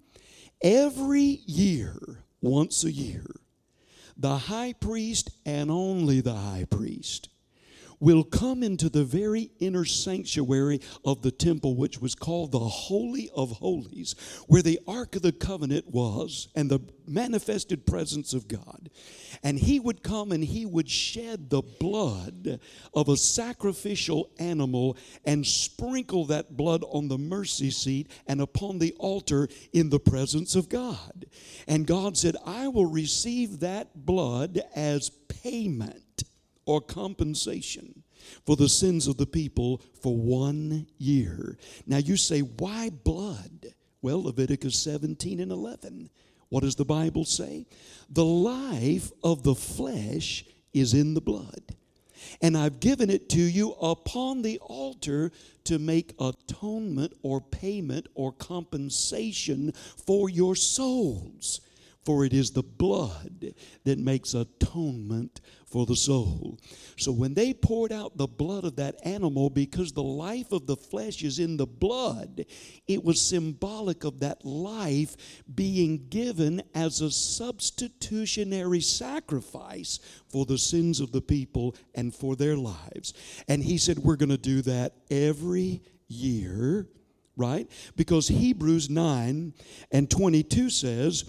Every 0.64 1.42
year, 1.46 2.24
once 2.42 2.84
a 2.84 2.92
year, 2.92 3.36
the 4.18 4.36
high 4.36 4.74
priest 4.74 5.30
and 5.46 5.70
only 5.70 6.22
the 6.22 6.34
high 6.34 6.66
priest 6.68 7.30
will 8.00 8.24
come 8.24 8.64
into 8.64 8.90
the 8.90 9.04
very 9.04 9.52
inner 9.60 9.86
sanctuary 9.86 10.82
of 11.04 11.22
the 11.22 11.32
temple, 11.32 11.76
which 11.76 12.00
was 12.00 12.16
called 12.16 12.52
the 12.52 12.60
Holy 12.60 13.30
of 13.36 13.52
Holies, 13.52 14.16
where 14.48 14.62
the 14.62 14.80
Ark 14.88 15.16
of 15.16 15.22
the 15.22 15.32
Covenant 15.32 15.88
was 15.88 16.50
and 16.56 16.70
the 16.70 16.80
manifested 17.08 17.86
presence 17.86 18.34
of 18.34 18.48
God. 18.48 18.90
And 19.44 19.58
he 19.58 19.80
would 19.80 20.04
come 20.04 20.32
and 20.32 20.44
he 20.44 20.66
would 20.66 20.90
shed 20.90 21.50
the 21.50 21.62
blood 21.62 22.60
of 22.94 23.10
a 23.10 23.18
sacrificial 23.18 24.30
animal 24.40 24.98
and 25.26 25.46
sprinkle 25.46 26.26
that 26.26 26.58
blood 26.58 26.84
on 26.84 27.08
the 27.08 27.18
mercy 27.18 27.72
seat 27.72 28.12
and 28.28 28.42
upon 28.42 28.80
the 28.80 28.94
altar 29.00 29.48
in 29.74 29.90
the 29.90 30.00
presence 30.00 30.56
of 30.56 30.70
God. 30.70 31.26
And 31.68 31.88
God 31.88 32.18
said, 32.18 32.36
I 32.46 32.68
will 32.68 32.86
receive 32.86 33.60
that 33.62 34.06
blood 34.06 34.62
as 34.76 35.10
payment 35.10 36.04
or 36.68 36.82
compensation 36.82 38.04
for 38.46 38.56
the 38.56 38.70
sins 38.70 39.08
of 39.08 39.18
the 39.18 39.26
people 39.26 39.82
for 40.02 40.16
one 40.16 40.88
year. 40.98 41.58
Now 41.88 41.98
you 41.98 42.18
say, 42.18 42.42
why 42.42 42.90
blood? 42.90 43.74
Well, 44.02 44.24
Leviticus 44.24 44.78
17 44.78 45.40
and 45.40 45.52
11. 45.52 46.10
What 46.50 46.64
does 46.64 46.76
the 46.76 46.86
Bible 46.86 47.26
say? 47.26 47.66
The 48.10 48.26
life 48.26 49.12
of 49.24 49.44
the 49.44 49.56
flesh 49.56 50.46
is 50.74 50.94
in 50.94 51.14
the 51.14 51.22
blood. 51.22 51.76
And 52.42 52.58
I've 52.58 52.80
given 52.80 53.10
it 53.10 53.30
to 53.30 53.42
you 53.42 53.74
upon 53.74 54.42
the 54.42 54.60
altar 54.60 55.32
to 55.66 55.80
make 55.80 56.14
atonement 56.20 57.14
or 57.22 57.42
payment 57.42 58.08
or 58.16 58.32
compensation 58.32 59.72
for 60.06 60.30
your 60.30 60.56
souls. 60.56 61.62
For 62.06 62.24
it 62.24 62.34
is 62.34 62.52
the 62.52 62.64
blood 62.64 63.54
that 63.84 64.00
makes 64.00 64.34
atonement 64.34 65.42
for 65.70 65.86
the 65.86 65.96
soul. 65.96 66.58
So 66.98 67.12
when 67.12 67.34
they 67.34 67.54
poured 67.54 67.92
out 67.92 68.18
the 68.18 68.28
blood 68.28 68.64
of 68.64 68.78
that 68.78 68.96
animal, 69.04 69.50
because 69.50 69.92
the 69.92 70.04
life 70.04 70.52
of 70.52 70.66
the 70.66 70.78
flesh 70.78 71.24
is 71.24 71.40
in 71.40 71.58
the 71.58 71.66
blood, 71.66 72.46
it 72.88 73.04
was 73.04 73.22
symbolic 73.22 74.06
of 74.06 74.22
that 74.22 74.46
life 74.46 75.18
being 75.54 76.08
given 76.10 76.62
as 76.74 77.02
a 77.02 77.12
substitutionary 77.12 78.80
sacrifice 78.80 80.00
for 80.30 80.46
the 80.46 80.58
sins 80.58 81.02
of 81.02 81.12
the 81.12 81.22
people 81.22 81.76
and 81.96 82.16
for 82.16 82.36
their 82.36 82.56
lives. 82.56 83.14
And 83.48 83.62
he 83.62 83.78
said, 83.78 84.00
We're 84.00 84.16
going 84.16 84.30
to 84.30 84.38
do 84.38 84.62
that 84.64 84.94
every 85.12 85.82
year, 86.08 86.88
right? 87.36 87.70
Because 87.98 88.30
Hebrews 88.30 88.90
9 88.90 89.54
and 89.92 90.10
22 90.10 90.70
says, 90.70 91.26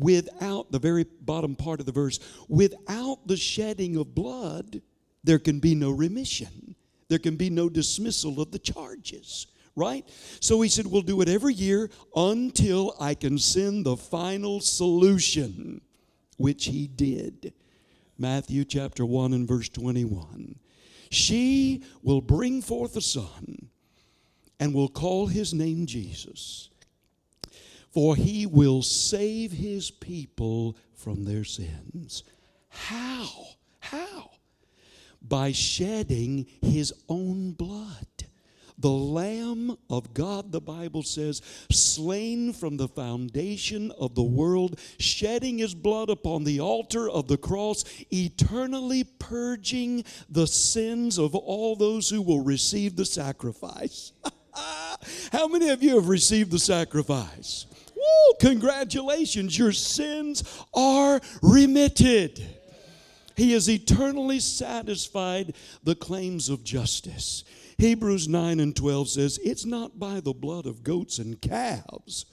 without 0.00 0.70
the 0.72 0.78
very 0.78 1.04
bottom 1.22 1.56
part 1.56 1.80
of 1.80 1.86
the 1.86 1.92
verse, 1.92 2.20
without 2.48 3.26
the 3.26 3.36
shedding 3.36 3.96
of 3.96 4.14
blood, 4.14 4.80
there 5.24 5.38
can 5.38 5.58
be 5.58 5.74
no 5.74 5.90
remission. 5.90 6.74
There 7.08 7.18
can 7.18 7.36
be 7.36 7.50
no 7.50 7.68
dismissal 7.68 8.40
of 8.40 8.50
the 8.50 8.58
charges, 8.58 9.46
right? 9.74 10.06
So 10.40 10.60
he 10.60 10.68
said, 10.68 10.86
We'll 10.86 11.02
do 11.02 11.20
it 11.22 11.28
every 11.28 11.54
year 11.54 11.90
until 12.14 12.94
I 13.00 13.14
can 13.14 13.38
send 13.38 13.86
the 13.86 13.96
final 13.96 14.60
solution, 14.60 15.80
which 16.36 16.66
he 16.66 16.86
did. 16.86 17.54
Matthew 18.18 18.64
chapter 18.64 19.06
1 19.06 19.32
and 19.32 19.48
verse 19.48 19.68
21. 19.68 20.58
She 21.10 21.84
will 22.02 22.20
bring 22.20 22.60
forth 22.60 22.96
a 22.96 23.00
son 23.00 23.68
and 24.60 24.74
will 24.74 24.88
call 24.88 25.28
his 25.28 25.54
name 25.54 25.86
Jesus, 25.86 26.68
for 27.98 28.14
he 28.14 28.46
will 28.46 28.80
save 28.80 29.50
his 29.50 29.90
people 29.90 30.76
from 30.94 31.24
their 31.24 31.42
sins. 31.42 32.22
How? 32.68 33.28
How? 33.80 34.30
By 35.20 35.50
shedding 35.50 36.46
his 36.62 36.94
own 37.08 37.54
blood. 37.54 38.06
The 38.78 38.88
Lamb 38.88 39.76
of 39.90 40.14
God, 40.14 40.52
the 40.52 40.60
Bible 40.60 41.02
says, 41.02 41.42
slain 41.72 42.52
from 42.52 42.76
the 42.76 42.86
foundation 42.86 43.90
of 43.98 44.14
the 44.14 44.22
world, 44.22 44.78
shedding 45.00 45.58
his 45.58 45.74
blood 45.74 46.08
upon 46.08 46.44
the 46.44 46.60
altar 46.60 47.10
of 47.10 47.26
the 47.26 47.36
cross, 47.36 47.82
eternally 48.12 49.02
purging 49.02 50.04
the 50.30 50.46
sins 50.46 51.18
of 51.18 51.34
all 51.34 51.74
those 51.74 52.08
who 52.08 52.22
will 52.22 52.44
receive 52.44 52.94
the 52.94 53.04
sacrifice. 53.04 54.12
How 55.32 55.48
many 55.48 55.70
of 55.70 55.82
you 55.82 55.96
have 55.96 56.08
received 56.08 56.52
the 56.52 56.60
sacrifice? 56.60 57.66
Woo, 58.08 58.34
congratulations, 58.40 59.58
your 59.58 59.72
sins 59.72 60.44
are 60.74 61.20
remitted. 61.42 62.44
He 63.36 63.52
has 63.52 63.68
eternally 63.68 64.40
satisfied 64.40 65.54
the 65.84 65.94
claims 65.94 66.48
of 66.48 66.64
justice. 66.64 67.44
Hebrews 67.78 68.26
9 68.26 68.58
and 68.58 68.74
12 68.74 69.08
says, 69.08 69.38
It's 69.44 69.64
not 69.64 69.98
by 69.98 70.20
the 70.20 70.32
blood 70.32 70.66
of 70.66 70.82
goats 70.82 71.18
and 71.18 71.40
calves, 71.40 72.26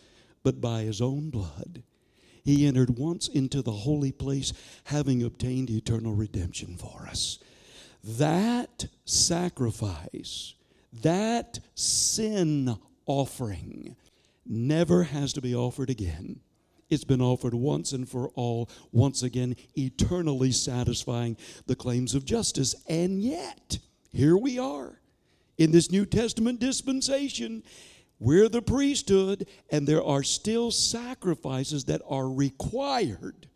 but 0.44 0.60
by 0.60 0.82
his 0.82 1.02
own 1.02 1.30
blood. 1.30 1.84
He 2.44 2.66
entered 2.66 2.98
once 2.98 3.28
into 3.28 3.62
the 3.62 3.72
holy 3.72 4.12
place, 4.12 4.54
having 4.86 5.24
obtained 5.24 5.70
eternal 5.70 6.14
redemption 6.14 6.78
for 6.78 7.08
us. 7.08 7.40
That 8.04 8.86
sacrifice, 9.06 10.54
that 11.02 11.60
sin 11.76 12.78
offering, 13.06 13.96
never 14.46 15.04
has 15.04 15.34
to 15.34 15.42
be 15.42 15.56
offered 15.56 15.90
again. 15.90 16.40
It's 16.90 17.04
been 17.04 17.22
offered 17.22 17.54
once 17.54 17.94
and 17.94 18.08
for 18.08 18.30
all, 18.36 18.70
once 18.92 19.24
again, 19.24 19.56
eternally 19.76 20.52
satisfying 20.52 21.38
the 21.66 21.76
claims 21.76 22.14
of 22.14 22.26
justice. 22.26 22.76
And 22.88 23.22
yet, 23.22 23.80
here 24.12 24.38
we 24.38 24.60
are 24.60 25.00
in 25.58 25.72
this 25.72 25.92
New 25.92 26.06
Testament 26.06 26.60
dispensation, 26.60 27.64
we're 28.20 28.50
the 28.50 28.62
priesthood, 28.62 29.48
and 29.70 29.88
there 29.88 30.04
are 30.04 30.24
still 30.24 30.72
sacrifices 30.72 31.86
that 31.86 32.02
are 32.08 32.30
required 32.30 33.48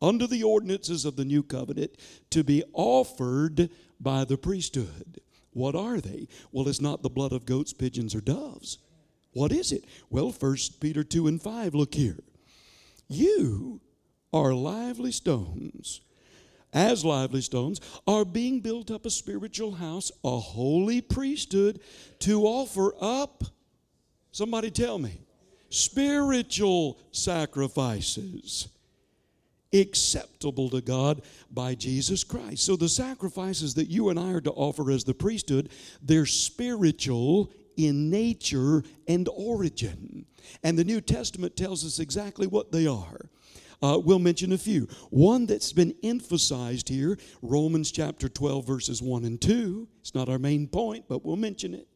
under 0.00 0.26
the 0.26 0.42
ordinances 0.42 1.04
of 1.04 1.16
the 1.16 1.24
new 1.24 1.42
covenant 1.42 1.96
to 2.30 2.44
be 2.44 2.62
offered 2.72 3.70
by 4.00 4.24
the 4.24 4.36
priesthood. 4.36 5.20
What 5.52 5.74
are 5.74 6.00
they? 6.00 6.28
Well, 6.52 6.68
it's 6.68 6.80
not 6.80 7.02
the 7.02 7.10
blood 7.10 7.32
of 7.32 7.46
goats, 7.46 7.72
pigeons, 7.72 8.14
or 8.14 8.20
doves. 8.20 8.78
What 9.34 9.52
is 9.52 9.70
it? 9.70 9.84
Well, 10.08 10.30
1 10.30 10.56
Peter 10.80 11.04
2 11.04 11.26
and 11.26 11.40
5, 11.40 11.74
look 11.74 11.94
here. 11.94 12.18
You 13.08 13.80
are 14.32 14.54
lively 14.54 15.12
stones 15.12 16.00
as 16.74 17.04
lively 17.04 17.40
stones, 17.40 17.80
are 18.06 18.24
being 18.24 18.60
built 18.60 18.90
up 18.90 19.06
a 19.06 19.10
spiritual 19.10 19.72
house, 19.72 20.10
a 20.24 20.38
holy 20.38 21.00
priesthood 21.00 21.80
to 22.18 22.42
offer 22.42 22.92
up, 23.00 23.44
somebody 24.32 24.70
tell 24.70 24.98
me, 24.98 25.20
spiritual 25.70 26.98
sacrifices 27.12 28.68
acceptable 29.72 30.70
to 30.70 30.80
God 30.80 31.22
by 31.50 31.74
Jesus 31.74 32.22
Christ. 32.22 32.64
So 32.64 32.76
the 32.76 32.88
sacrifices 32.88 33.74
that 33.74 33.88
you 33.88 34.08
and 34.08 34.18
I 34.18 34.32
are 34.32 34.40
to 34.40 34.52
offer 34.52 34.90
as 34.90 35.02
the 35.02 35.14
priesthood, 35.14 35.70
they're 36.00 36.26
spiritual 36.26 37.50
in 37.76 38.10
nature 38.10 38.82
and 39.06 39.28
origin. 39.34 40.26
And 40.62 40.78
the 40.78 40.84
New 40.84 41.00
Testament 41.00 41.56
tells 41.56 41.84
us 41.84 41.98
exactly 41.98 42.46
what 42.46 42.72
they 42.72 42.86
are. 42.86 43.30
Uh, 43.82 43.98
we'll 43.98 44.18
mention 44.18 44.52
a 44.52 44.58
few. 44.58 44.88
One 45.10 45.46
that's 45.46 45.72
been 45.72 45.94
emphasized 46.02 46.88
here, 46.88 47.18
Romans 47.42 47.90
chapter 47.90 48.28
12, 48.28 48.66
verses 48.66 49.02
1 49.02 49.24
and 49.24 49.40
2. 49.40 49.88
It's 50.00 50.14
not 50.14 50.28
our 50.28 50.38
main 50.38 50.66
point, 50.66 51.04
but 51.08 51.24
we'll 51.24 51.36
mention 51.36 51.74
it. 51.74 51.86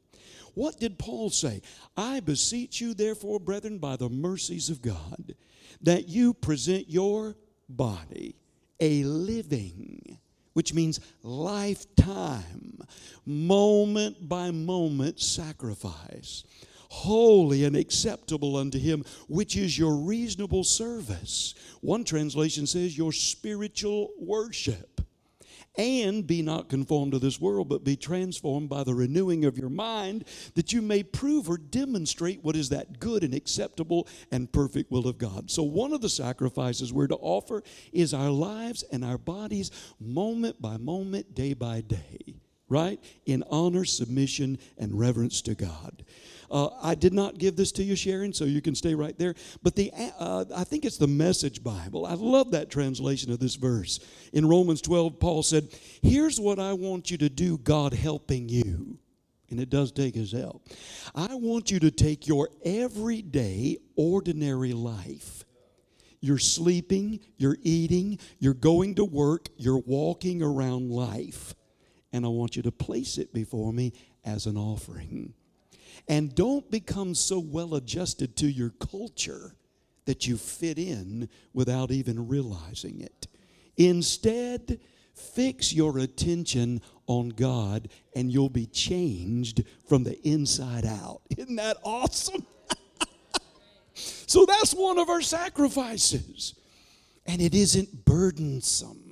What 0.55 0.79
did 0.81 0.99
Paul 0.99 1.31
say? 1.31 1.63
I 1.97 2.21
beseech 2.21 2.81
you, 2.81 2.93
therefore, 2.93 3.39
brethren, 3.39 3.79
by 3.79 3.97
the 3.97 4.09
mercies 4.09 4.71
of 4.71 4.83
God, 4.83 5.35
that 5.83 6.09
you 6.09 6.35
present 6.35 6.91
your 6.91 7.37
body 7.69 8.35
a 8.81 9.03
living, 9.05 10.19
which 10.59 10.75
means 10.75 10.99
lifetime, 11.23 12.81
moment 13.25 14.29
by 14.29 14.51
moment 14.51 15.21
sacrifice 15.21 16.43
holy 16.91 17.65
and 17.65 17.77
acceptable 17.77 18.57
unto 18.57 18.77
him, 18.77 19.05
which 19.29 19.57
is 19.57 19.79
your 19.79 19.95
reasonable 19.95 20.65
service. 20.65 21.55
One 21.81 22.03
translation 22.03 22.67
says 22.67 22.99
your 22.99 23.13
spiritual 23.13 24.11
worship. 24.19 24.88
And 25.79 26.27
be 26.27 26.43
not 26.43 26.69
conformed 26.69 27.13
to 27.13 27.21
this 27.21 27.41
world, 27.41 27.69
but 27.69 27.85
be 27.85 27.97
transformed 27.97 28.69
by 28.69 28.83
the 28.83 28.95
renewing 28.95 29.45
of 29.45 29.57
your 29.57 29.71
mind, 29.71 30.25
that 30.57 30.73
you 30.73 30.83
may 30.83 31.05
prove 31.05 31.49
or 31.49 31.57
demonstrate 31.57 32.43
what 32.43 32.57
is 32.57 32.69
that 32.71 32.99
good 32.99 33.23
and 33.23 33.33
acceptable 33.33 34.09
and 34.33 34.53
perfect 34.53 34.91
will 34.91 35.07
of 35.07 35.19
God. 35.19 35.51
So, 35.51 35.63
one 35.63 35.93
of 35.93 36.01
the 36.01 36.09
sacrifices 36.09 36.93
we're 36.93 37.07
to 37.07 37.17
offer 37.17 37.63
is 37.93 38.13
our 38.13 38.31
lives 38.31 38.83
and 38.91 39.05
our 39.05 39.19
bodies, 39.19 39.71
moment 40.01 40.61
by 40.61 40.77
moment, 40.77 41.35
day 41.35 41.55
by 41.55 41.81
day, 41.81 42.41
right? 42.69 43.01
In 43.27 43.45
honor, 43.51 43.85
submission, 43.85 44.59
and 44.77 44.99
reverence 44.99 45.43
to 45.43 45.55
God. 45.55 46.05
Uh, 46.51 46.69
I 46.83 46.95
did 46.95 47.13
not 47.13 47.39
give 47.39 47.57
this 47.57 47.73
to 47.73 47.83
you, 47.83 47.95
Sharon, 47.95 48.33
so 48.33 48.45
you 48.45 48.63
can 48.63 48.75
stay 48.75 48.95
right 48.95 49.19
there. 49.19 49.35
But 49.63 49.77
the 49.77 49.93
uh, 50.19 50.47
I 50.55 50.65
think 50.65 50.85
it's 50.85 50.97
the 50.97 51.07
Message 51.07 51.63
Bible. 51.63 52.07
I 52.07 52.15
love 52.15 52.53
that 52.53 52.71
translation 52.71 53.31
of 53.33 53.39
this 53.39 53.57
verse. 53.57 54.01
In 54.33 54.49
Romans 54.49 54.81
12, 54.81 55.21
Paul 55.21 55.43
said, 55.43 55.69
Here's 56.03 56.41
what 56.41 56.59
I 56.59 56.73
want 56.73 57.11
you 57.11 57.19
to 57.19 57.29
do, 57.29 57.59
God 57.59 57.93
helping 57.93 58.49
you. 58.49 58.99
And 59.51 59.61
it 59.61 59.71
does 59.71 59.93
take 59.93 60.15
his 60.15 60.33
help. 60.33 60.69
I 61.15 61.35
want 61.35 61.71
you 61.71 61.81
to 61.81 61.91
take 61.91 62.27
your 62.27 62.51
everyday, 62.65 63.79
ordinary 63.97 64.73
life. 64.73 65.45
You're 66.21 66.39
sleeping, 66.39 67.21
you're 67.37 67.57
eating, 67.63 68.19
you're 68.39 68.53
going 68.55 68.97
to 68.97 69.05
work, 69.05 69.49
you're 69.57 69.79
walking 69.79 70.43
around 70.43 70.91
life. 70.91 71.55
And 72.13 72.25
I 72.25 72.29
want 72.29 72.57
you 72.57 72.63
to 72.63 72.73
place 72.73 73.19
it 73.19 73.33
before 73.33 73.73
me 73.73 73.93
as 74.25 74.47
an 74.47 74.57
offering. 74.57 75.35
And 76.07 76.35
don't 76.35 76.71
become 76.71 77.15
so 77.15 77.39
well 77.39 77.75
adjusted 77.75 78.37
to 78.37 78.47
your 78.47 78.71
culture 78.71 79.55
that 80.07 80.27
you 80.27 80.39
fit 80.39 80.79
in 80.79 81.29
without 81.53 81.91
even 81.91 82.29
realizing 82.29 83.01
it. 83.01 83.27
Instead, 83.77 84.81
fix 85.15 85.73
your 85.73 85.99
attention 85.99 86.81
on 87.07 87.29
God 87.31 87.89
and 88.15 88.33
you'll 88.33 88.49
be 88.49 88.67
changed 88.67 89.65
from 89.87 90.05
the 90.05 90.19
inside 90.27 90.87
out. 90.87 91.21
Isn't 91.37 91.57
that 91.57 91.77
awesome? 91.83 92.47
so 93.95 94.47
that's 94.47 94.73
one 94.73 94.99
of 94.99 95.09
our 95.09 95.21
sacrifices. 95.21 96.55
And 97.27 97.43
it 97.43 97.55
isn't 97.55 98.07
burdensome, 98.07 99.08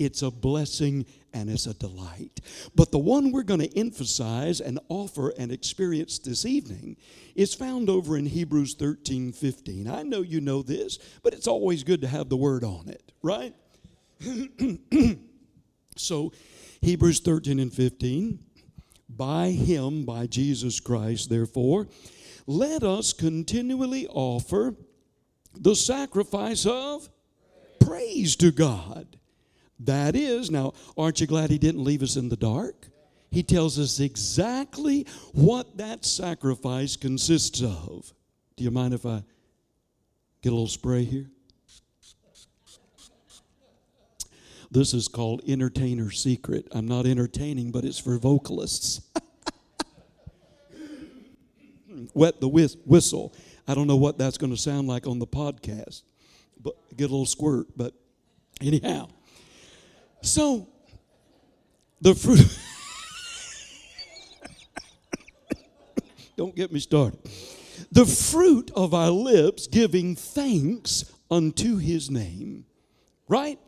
it's 0.00 0.22
a 0.22 0.30
blessing 0.30 1.04
and 1.34 1.50
it's 1.50 1.66
a 1.66 1.74
delight. 1.74 2.40
But 2.74 2.90
the 2.90 2.98
one 2.98 3.30
we're 3.30 3.42
going 3.42 3.60
to 3.60 3.78
emphasize 3.78 4.60
and 4.60 4.80
offer 4.88 5.28
and 5.38 5.52
experience 5.52 6.18
this 6.18 6.46
evening 6.46 6.96
is 7.34 7.54
found 7.54 7.90
over 7.90 8.16
in 8.16 8.24
Hebrews 8.24 8.74
13 8.74 9.32
15. 9.32 9.88
I 9.88 10.02
know 10.02 10.22
you 10.22 10.40
know 10.40 10.62
this, 10.62 10.98
but 11.22 11.34
it's 11.34 11.46
always 11.46 11.84
good 11.84 12.00
to 12.00 12.08
have 12.08 12.30
the 12.30 12.36
word 12.36 12.64
on 12.64 12.88
it, 12.88 13.12
right? 13.22 13.54
so, 15.96 16.32
Hebrews 16.80 17.20
13 17.20 17.60
and 17.60 17.72
15. 17.72 18.38
By 19.10 19.50
him, 19.50 20.04
by 20.04 20.28
Jesus 20.28 20.80
Christ, 20.80 21.28
therefore, 21.28 21.88
let 22.46 22.82
us 22.82 23.12
continually 23.12 24.06
offer 24.06 24.76
the 25.54 25.74
sacrifice 25.74 26.64
of 26.64 27.08
praise 27.80 28.36
to 28.36 28.50
God. 28.50 29.19
That 29.80 30.14
is, 30.14 30.50
now, 30.50 30.74
aren't 30.96 31.20
you 31.20 31.26
glad 31.26 31.50
he 31.50 31.58
didn't 31.58 31.82
leave 31.82 32.02
us 32.02 32.16
in 32.16 32.28
the 32.28 32.36
dark? 32.36 32.88
He 33.30 33.42
tells 33.42 33.78
us 33.78 33.98
exactly 33.98 35.06
what 35.32 35.78
that 35.78 36.04
sacrifice 36.04 36.96
consists 36.96 37.62
of. 37.62 38.12
Do 38.56 38.64
you 38.64 38.70
mind 38.70 38.92
if 38.92 39.06
I 39.06 39.22
get 40.42 40.50
a 40.50 40.52
little 40.52 40.66
spray 40.66 41.04
here? 41.04 41.30
This 44.70 44.94
is 44.94 45.08
called 45.08 45.42
Entertainer 45.48 46.10
Secret. 46.10 46.68
I'm 46.72 46.86
not 46.86 47.06
entertaining, 47.06 47.72
but 47.72 47.84
it's 47.84 47.98
for 47.98 48.18
vocalists. 48.18 49.00
Wet 52.14 52.40
the 52.40 52.48
whistle. 52.48 53.34
I 53.66 53.74
don't 53.74 53.86
know 53.86 53.96
what 53.96 54.18
that's 54.18 54.38
going 54.38 54.52
to 54.52 54.60
sound 54.60 54.88
like 54.88 55.06
on 55.06 55.18
the 55.18 55.26
podcast, 55.26 56.02
but 56.60 56.74
get 56.96 57.04
a 57.04 57.12
little 57.12 57.26
squirt. 57.26 57.66
But 57.76 57.94
anyhow, 58.60 59.08
so, 60.22 60.68
The 62.00 62.14
fruit. 62.14 62.40
Don't 66.36 66.56
get 66.56 66.72
me 66.72 66.80
started. 66.80 67.20
The 67.92 68.06
fruit 68.06 68.70
of 68.74 68.94
our 68.94 69.10
lips 69.10 69.66
giving 69.66 70.16
thanks 70.16 71.04
unto 71.30 71.76
his 71.76 72.10
name. 72.10 72.64
Right? 73.28 73.58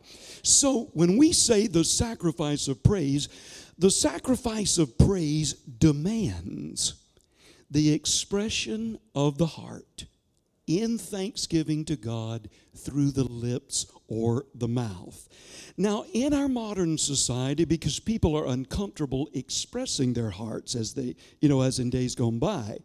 So 0.41 0.89
when 0.93 1.17
we 1.17 1.33
say 1.33 1.67
the 1.67 1.83
sacrifice 1.83 2.67
of 2.67 2.83
praise, 2.83 3.29
the 3.77 3.91
sacrifice 3.91 4.77
of 4.77 4.97
praise 4.97 5.53
demands 5.53 6.95
the 7.69 7.93
expression 7.93 8.99
of 9.15 9.37
the 9.37 9.45
heart 9.45 10.05
in 10.67 10.97
thanksgiving 10.97 11.85
to 11.85 11.95
God 11.95 12.49
through 12.75 13.11
the 13.11 13.23
lips 13.23 13.85
or 14.07 14.45
the 14.55 14.67
mouth. 14.67 15.27
Now, 15.77 16.05
in 16.13 16.33
our 16.33 16.47
modern 16.47 16.97
society, 16.97 17.65
because 17.65 17.99
people 17.99 18.35
are 18.35 18.47
uncomfortable 18.47 19.29
expressing 19.33 20.13
their 20.13 20.29
hearts 20.29 20.75
as 20.75 20.93
they, 20.93 21.15
you 21.41 21.49
know, 21.49 21.61
as 21.61 21.79
in 21.79 21.89
days 21.89 22.15
gone 22.15 22.39
by, 22.39 22.77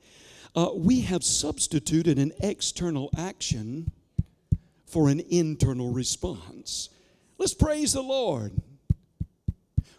uh, 0.57 0.71
we 0.75 1.01
have 1.03 1.23
substituted 1.23 2.19
an 2.19 2.33
external 2.41 3.11
action 3.17 3.93
for 4.87 5.09
an 5.09 5.21
internal 5.31 5.93
response. 5.93 6.89
Let's 7.37 7.55
praise 7.55 7.93
the 7.93 8.03
Lord. 8.03 8.53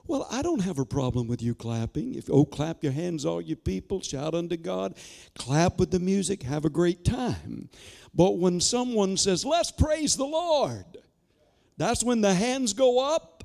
Well, 0.09 0.27
I 0.31 0.41
don't 0.41 0.63
have 0.63 0.79
a 0.79 0.85
problem 0.85 1.27
with 1.27 1.39
you 1.39 1.53
clapping. 1.53 2.15
If 2.15 2.31
oh, 2.31 2.43
clap 2.43 2.83
your 2.83 2.93
hands, 2.93 3.25
all 3.25 3.39
you 3.39 3.55
people, 3.55 4.01
shout 4.01 4.33
unto 4.33 4.57
God, 4.57 4.95
clap 5.37 5.77
with 5.77 5.91
the 5.91 5.99
music, 5.99 6.41
have 6.41 6.65
a 6.65 6.69
great 6.69 7.05
time. 7.05 7.69
But 8.11 8.39
when 8.39 8.59
someone 8.59 9.17
says, 9.17 9.45
"Let's 9.45 9.69
praise 9.69 10.17
the 10.17 10.25
Lord," 10.25 10.97
that's 11.77 12.03
when 12.03 12.21
the 12.21 12.33
hands 12.33 12.73
go 12.73 12.97
up, 13.13 13.43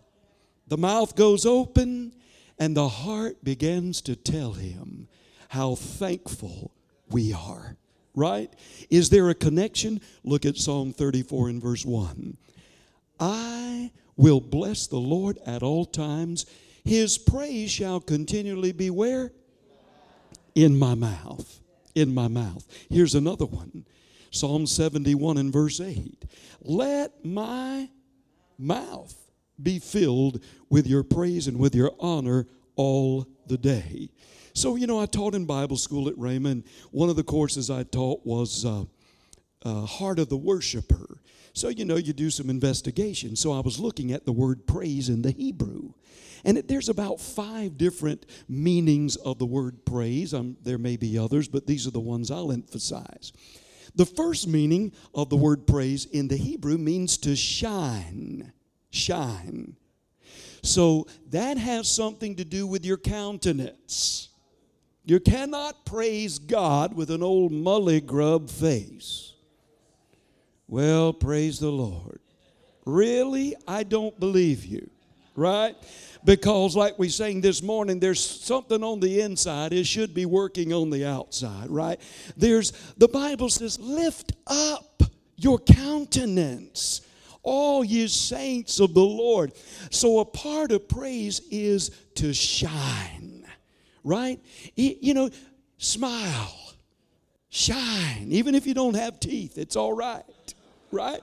the 0.67 0.79
mouth 0.79 1.15
goes 1.17 1.45
open, 1.45 2.15
and 2.59 2.75
the 2.75 2.89
heart 2.89 3.45
begins 3.45 4.01
to 4.01 4.17
tell 4.17 4.55
him 4.55 5.07
how 5.49 5.75
thankful 5.75 6.71
we 7.11 7.35
are. 7.35 7.77
Right? 8.15 8.51
Is 8.89 9.11
there 9.11 9.29
a 9.29 9.35
connection? 9.35 10.01
Look 10.23 10.47
at 10.47 10.57
Psalm 10.57 10.95
34 10.95 11.51
and 11.51 11.61
verse 11.61 11.85
1. 11.85 12.39
I 13.19 13.91
will 14.17 14.41
bless 14.41 14.87
the 14.87 14.99
Lord 14.99 15.39
at 15.47 15.63
all 15.63 15.85
times. 15.85 16.47
His 16.85 17.19
praise 17.19 17.71
shall 17.71 18.01
continually 18.01 18.73
be 18.73 18.91
where? 18.91 19.33
In 20.55 20.77
my 20.79 20.95
mouth. 20.95 21.61
In 21.95 22.15
my 22.15 22.29
mouth. 22.29 22.67
Here's 22.91 23.15
another 23.15 23.47
one 23.47 23.87
Psalm 24.31 24.67
71 24.67 25.39
and 25.39 25.53
verse 25.53 25.81
8. 25.81 26.25
Let 26.63 27.25
my 27.25 27.89
mouth 28.59 29.15
be 29.63 29.79
filled 29.79 30.43
with 30.69 30.87
your 30.87 31.03
praise 31.05 31.47
and 31.47 31.59
with 31.59 31.75
your 31.75 31.93
honor 32.01 32.47
all 32.77 33.27
the 33.47 33.57
day. 33.57 34.11
So, 34.53 34.77
you 34.77 34.87
know, 34.87 35.01
I 35.01 35.07
taught 35.07 35.35
in 35.35 35.47
Bible 35.47 35.77
school 35.77 36.09
at 36.09 36.15
Rhema. 36.15 36.65
One 36.91 37.09
of 37.09 37.17
the 37.17 37.23
courses 37.25 37.71
I 37.71 37.83
taught 37.85 38.25
was 38.25 38.65
uh, 38.65 38.85
uh, 39.65 39.87
Heart 39.87 40.21
of 40.21 40.29
the 40.29 40.37
Worshiper. 40.37 41.19
So, 41.55 41.69
you 41.69 41.85
know, 41.85 41.97
you 41.97 42.13
do 42.13 42.31
some 42.31 42.51
investigation. 42.51 43.37
So, 43.37 43.53
I 43.53 43.61
was 43.61 43.81
looking 43.81 44.13
at 44.13 44.27
the 44.27 44.33
word 44.33 44.67
praise 44.67 45.09
in 45.09 45.23
the 45.23 45.31
Hebrew. 45.31 45.95
And 46.45 46.59
it, 46.59 46.69
there's 46.69 46.89
about 46.89 47.21
five 47.21 47.79
different 47.79 48.27
meanings 48.49 49.17
of 49.17 49.39
the 49.39 49.47
word 49.47 49.87
praise. 49.87 50.35
Um, 50.35 50.57
there 50.63 50.79
may 50.79 50.97
be 50.97 51.17
others, 51.17 51.49
but 51.49 51.67
these 51.67 51.87
are 51.87 51.93
the 51.93 52.01
ones 52.01 52.31
I'll 52.31 52.53
emphasize. 52.53 53.33
The 53.95 54.05
first 54.05 54.49
meaning 54.49 54.93
of 55.15 55.31
the 55.31 55.37
word 55.37 55.67
praise 55.67 56.05
in 56.07 56.29
the 56.29 56.37
Hebrew 56.37 56.77
means 56.77 57.17
to 57.19 57.37
shine. 57.37 58.53
Shine. 58.91 59.77
So 60.63 61.07
that 61.31 61.57
has 61.57 61.89
something 61.89 62.37
to 62.37 62.45
do 62.45 62.67
with 62.67 62.85
your 62.85 62.97
countenance. 62.97 64.29
You 65.05 65.21
cannot 65.21 65.85
praise 65.85 66.39
God 66.39 66.95
with 66.95 67.11
an 67.11 67.23
old 67.23 67.53
mully 67.53 68.05
grub 68.05 68.51
face. 68.51 69.34
Well, 70.67 71.13
praise 71.13 71.59
the 71.59 71.71
Lord. 71.71 72.21
Really? 72.87 73.55
I 73.69 73.83
don't 73.83 74.19
believe 74.19 74.65
you, 74.65 74.91
right? 75.37 75.75
Because, 76.25 76.75
like 76.75 76.99
we 76.99 77.09
sang 77.09 77.41
this 77.41 77.63
morning, 77.63 78.01
there's 78.01 78.21
something 78.21 78.83
on 78.83 79.01
the 79.01 79.21
inside. 79.21 79.73
It 79.73 79.87
should 79.87 80.15
be 80.15 80.27
working 80.27 80.73
on 80.73 80.91
the 80.91 81.07
outside, 81.07 81.69
right? 81.69 82.01
There's, 82.37 82.73
the 82.97 83.09
Bible 83.09 83.51
says, 83.51 83.79
lift 83.79 84.33
up 84.47 85.03
your 85.37 85.59
countenance, 85.59 87.03
all 87.43 87.85
you 87.85 88.09
saints 88.09 88.81
of 88.81 88.95
the 88.95 89.01
Lord. 89.01 89.53
So, 89.91 90.21
a 90.21 90.25
part 90.25 90.73
of 90.73 90.89
praise 90.89 91.41
is 91.51 91.91
to 92.17 92.33
shine, 92.33 93.47
right? 94.03 94.41
You 94.77 95.13
know, 95.13 95.31
smile, 95.77 96.75
shine. 97.51 98.29
Even 98.31 98.55
if 98.55 98.67
you 98.67 98.73
don't 98.73 98.97
have 98.97 99.21
teeth, 99.21 99.59
it's 99.59 99.77
all 99.77 99.93
right 99.93 100.25
right? 100.95 101.21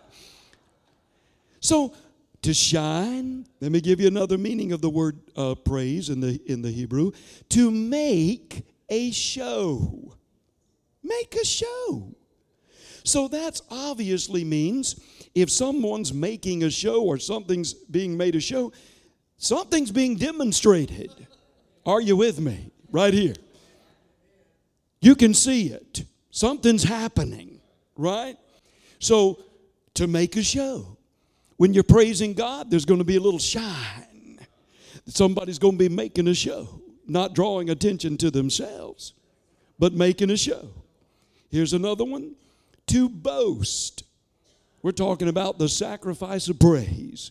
So 1.62 1.94
to 2.42 2.54
shine, 2.54 3.46
let 3.60 3.72
me 3.72 3.82
give 3.82 4.00
you 4.00 4.08
another 4.08 4.38
meaning 4.38 4.72
of 4.72 4.82
the 4.82 4.90
word 4.90 5.20
uh, 5.36 5.56
praise 5.56 6.10
in 6.10 6.20
the 6.20 6.42
in 6.46 6.62
the 6.62 6.72
Hebrew. 6.72 7.12
To 7.50 7.72
make 7.72 8.66
a 8.90 9.12
show. 9.12 10.16
Make 11.04 11.36
a 11.36 11.46
show. 11.46 12.16
So 13.04 13.28
that's 13.28 13.62
obviously 13.72 14.44
means 14.44 15.00
if 15.34 15.50
someone's 15.50 16.14
making 16.14 16.64
a 16.64 16.70
show 16.70 17.04
or 17.04 17.18
something's 17.18 17.74
being 17.74 18.18
made 18.18 18.36
a 18.36 18.40
show, 18.40 18.72
something's 19.38 19.92
being 19.92 20.16
demonstrated. 20.16 21.28
Are 21.86 22.02
you 22.02 22.16
with 22.16 22.40
me? 22.40 22.72
Right 22.92 23.14
here. 23.14 23.36
You 25.00 25.16
can 25.16 25.34
see 25.34 25.68
it. 25.68 26.04
Something's 26.30 26.84
happening, 26.84 27.60
right? 27.98 28.38
So 29.00 29.44
to 30.02 30.08
make 30.08 30.36
a 30.36 30.42
show. 30.44 30.98
When 31.58 31.76
you're 31.76 31.84
praising 31.84 32.34
God, 32.34 32.72
there's 32.72 32.86
going 32.86 32.98
to 32.98 33.06
be 33.06 33.18
a 33.18 33.20
little 33.20 33.40
shine. 33.40 34.40
Somebody's 35.06 35.60
going 35.60 35.78
to 35.78 35.90
be 35.90 35.90
making 35.90 36.28
a 36.28 36.34
show, 36.34 36.82
not 37.06 37.36
drawing 37.36 37.70
attention 37.70 38.18
to 38.18 38.32
themselves, 38.32 39.14
but 39.78 39.94
making 39.94 40.32
a 40.32 40.38
show. 40.38 40.70
Here's 41.52 41.74
another 41.74 42.04
one 42.04 42.34
to 42.88 43.10
boast. 43.10 44.04
We're 44.82 44.92
talking 44.92 45.28
about 45.28 45.60
the 45.60 45.70
sacrifice 45.70 46.48
of 46.48 46.58
praise. 46.58 47.30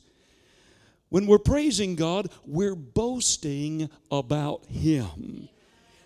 When 1.08 1.26
we're 1.26 1.38
praising 1.38 1.96
God, 1.96 2.30
we're 2.46 2.76
boasting 2.76 3.90
about 4.12 4.64
Him. 4.66 5.48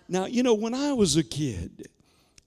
Now, 0.09 0.25
you 0.25 0.41
know, 0.41 0.55
when 0.55 0.73
I 0.73 0.93
was 0.93 1.15
a 1.15 1.23
kid 1.23 1.89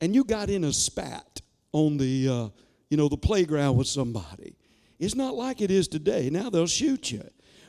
and 0.00 0.12
you 0.12 0.24
got 0.24 0.50
in 0.50 0.64
a 0.64 0.72
spat 0.72 1.40
on 1.70 1.98
the 1.98 2.28
uh, 2.28 2.48
you 2.90 2.96
know, 2.96 3.08
the 3.08 3.16
playground 3.16 3.76
with 3.76 3.86
somebody. 3.86 4.56
It's 4.98 5.14
not 5.14 5.34
like 5.34 5.60
it 5.60 5.70
is 5.70 5.88
today. 5.88 6.30
Now 6.30 6.50
they'll 6.50 6.66
shoot 6.66 7.12
you. 7.12 7.22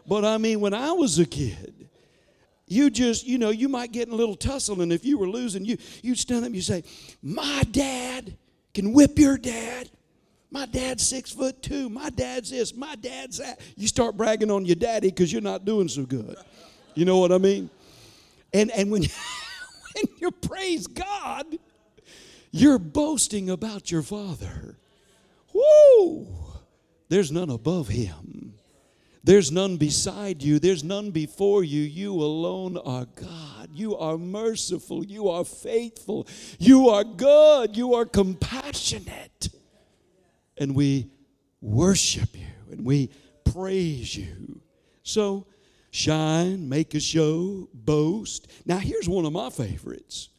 But 0.08 0.25
I 0.25 0.38
mean, 0.38 0.60
when 0.60 0.73
I 0.73 0.91
was 0.91 1.19
a 1.19 1.25
kid, 1.25 1.89
you 2.67 2.89
just, 2.89 3.25
you 3.25 3.38
know, 3.38 3.49
you 3.49 3.67
might 3.67 3.91
get 3.91 4.08
in 4.08 4.13
a 4.13 4.17
little 4.17 4.36
tussle, 4.36 4.82
and 4.82 4.93
if 4.93 5.03
you 5.03 5.17
were 5.17 5.27
losing, 5.27 5.65
you 5.65 5.77
you'd 6.01 6.19
stand 6.19 6.41
up 6.41 6.47
and 6.47 6.55
you 6.55 6.62
say, 6.62 6.84
My 7.21 7.63
dad 7.71 8.36
can 8.73 8.93
whip 8.93 9.17
your 9.17 9.38
dad. 9.38 9.89
My 10.51 10.65
dad's 10.65 11.05
six 11.08 11.32
foot 11.32 11.62
two. 11.62 11.89
My 11.89 12.10
dad's 12.10 12.49
this. 12.49 12.75
My 12.75 12.95
dad's 12.95 13.38
that. 13.38 13.60
You 13.75 13.88
start 13.88 14.17
bragging 14.17 14.49
on 14.49 14.65
your 14.65 14.75
daddy 14.75 15.10
because 15.10 15.32
you're 15.32 15.41
not 15.41 15.65
doing 15.65 15.88
so 15.88 16.05
good. 16.05 16.36
You 16.95 17.05
know 17.05 17.19
what 17.19 17.32
I 17.32 17.38
mean? 17.38 17.69
And 18.53 18.71
and 18.71 18.91
when 18.91 19.03
when 19.93 20.05
you 20.19 20.32
praise 20.32 20.88
God, 20.88 21.45
you're 22.51 22.79
boasting 22.79 23.49
about 23.49 23.91
your 23.91 24.01
father. 24.01 24.75
Woo! 25.60 26.28
There's 27.10 27.32
none 27.32 27.50
above 27.50 27.88
him. 27.88 28.54
There's 29.24 29.52
none 29.52 29.78
beside 29.78 30.41
you. 30.41 30.60
There's 30.60 30.84
none 30.84 31.12
before 31.12 31.63
you. 31.63 31.82
You 31.82 32.13
alone 32.13 32.78
are 32.78 33.06
God. 33.06 33.69
You 33.74 33.98
are 33.98 34.17
merciful. 34.17 35.06
You 35.06 35.30
are 35.30 35.43
faithful. 35.43 36.28
You 36.58 36.89
are 36.89 37.04
good. 37.04 37.76
You 37.76 37.95
are 37.95 38.06
compassionate. 38.06 39.50
And 40.58 40.76
we 40.76 41.10
worship 41.62 42.30
you 42.34 42.48
and 42.72 42.86
we 42.86 43.10
praise 43.43 44.15
you. 44.15 44.62
So, 45.04 45.48
shine, 45.91 46.69
make 46.69 46.93
a 46.93 47.00
show, 47.00 47.67
boast. 47.74 48.48
Now, 48.65 48.78
here's 48.78 49.10
one 49.10 49.26
of 49.26 49.34
my 49.34 49.50
favorites 49.50 50.30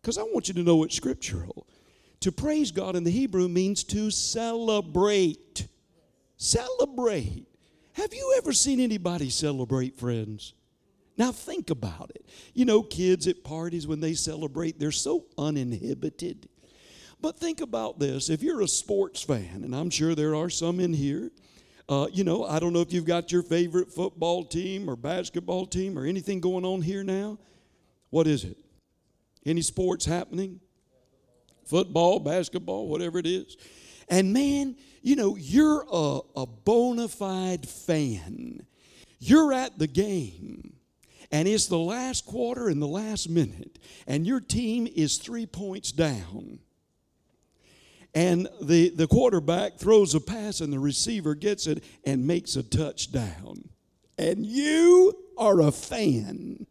because 0.00 0.18
I 0.18 0.22
want 0.22 0.48
you 0.48 0.54
to 0.54 0.62
know 0.62 0.84
it's 0.84 0.96
scriptural. 0.96 1.66
To 2.22 2.30
praise 2.32 2.70
God 2.70 2.94
in 2.94 3.04
the 3.04 3.10
Hebrew 3.10 3.48
means 3.48 3.82
to 3.84 4.10
celebrate. 4.10 5.66
Celebrate. 6.36 7.46
Have 7.94 8.14
you 8.14 8.34
ever 8.38 8.52
seen 8.52 8.80
anybody 8.80 9.28
celebrate, 9.28 9.96
friends? 9.98 10.54
Now 11.18 11.32
think 11.32 11.70
about 11.70 12.10
it. 12.14 12.24
You 12.54 12.64
know, 12.64 12.82
kids 12.82 13.26
at 13.26 13.42
parties, 13.44 13.86
when 13.86 14.00
they 14.00 14.14
celebrate, 14.14 14.78
they're 14.78 14.92
so 14.92 15.26
uninhibited. 15.36 16.48
But 17.20 17.38
think 17.38 17.60
about 17.60 17.98
this 17.98 18.30
if 18.30 18.42
you're 18.42 18.62
a 18.62 18.68
sports 18.68 19.22
fan, 19.22 19.62
and 19.64 19.74
I'm 19.74 19.90
sure 19.90 20.14
there 20.14 20.34
are 20.34 20.50
some 20.50 20.80
in 20.80 20.92
here, 20.94 21.30
Uh, 21.88 22.06
you 22.12 22.22
know, 22.22 22.44
I 22.44 22.60
don't 22.60 22.72
know 22.72 22.80
if 22.80 22.92
you've 22.92 23.04
got 23.04 23.32
your 23.32 23.42
favorite 23.42 23.92
football 23.92 24.44
team 24.44 24.88
or 24.88 24.94
basketball 24.94 25.66
team 25.66 25.98
or 25.98 26.06
anything 26.06 26.40
going 26.40 26.64
on 26.64 26.80
here 26.80 27.02
now. 27.02 27.38
What 28.10 28.28
is 28.28 28.44
it? 28.44 28.56
Any 29.44 29.62
sports 29.62 30.06
happening? 30.06 30.60
Football, 31.64 32.20
basketball, 32.20 32.88
whatever 32.88 33.18
it 33.18 33.26
is. 33.26 33.56
And 34.08 34.32
man, 34.32 34.76
you 35.02 35.16
know, 35.16 35.36
you're 35.36 35.84
a, 35.90 36.20
a 36.36 36.46
bona 36.46 37.08
fide 37.08 37.68
fan. 37.68 38.66
You're 39.18 39.52
at 39.52 39.78
the 39.78 39.86
game, 39.86 40.74
and 41.30 41.46
it's 41.46 41.66
the 41.66 41.78
last 41.78 42.26
quarter 42.26 42.68
and 42.68 42.82
the 42.82 42.88
last 42.88 43.28
minute, 43.28 43.78
and 44.06 44.26
your 44.26 44.40
team 44.40 44.88
is 44.94 45.16
three 45.16 45.46
points 45.46 45.92
down. 45.92 46.58
And 48.14 48.48
the, 48.60 48.90
the 48.90 49.06
quarterback 49.06 49.78
throws 49.78 50.14
a 50.14 50.20
pass, 50.20 50.60
and 50.60 50.72
the 50.72 50.78
receiver 50.78 51.34
gets 51.34 51.66
it 51.66 51.82
and 52.04 52.26
makes 52.26 52.56
a 52.56 52.62
touchdown. 52.62 53.68
And 54.18 54.44
you 54.44 55.16
are 55.38 55.60
a 55.60 55.72
fan. 55.72 56.66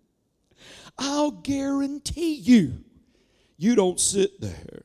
I'll 0.99 1.32
guarantee 1.32 2.36
you, 2.36 2.84
you 3.62 3.76
don't 3.76 4.00
sit 4.00 4.41
there 4.41 4.84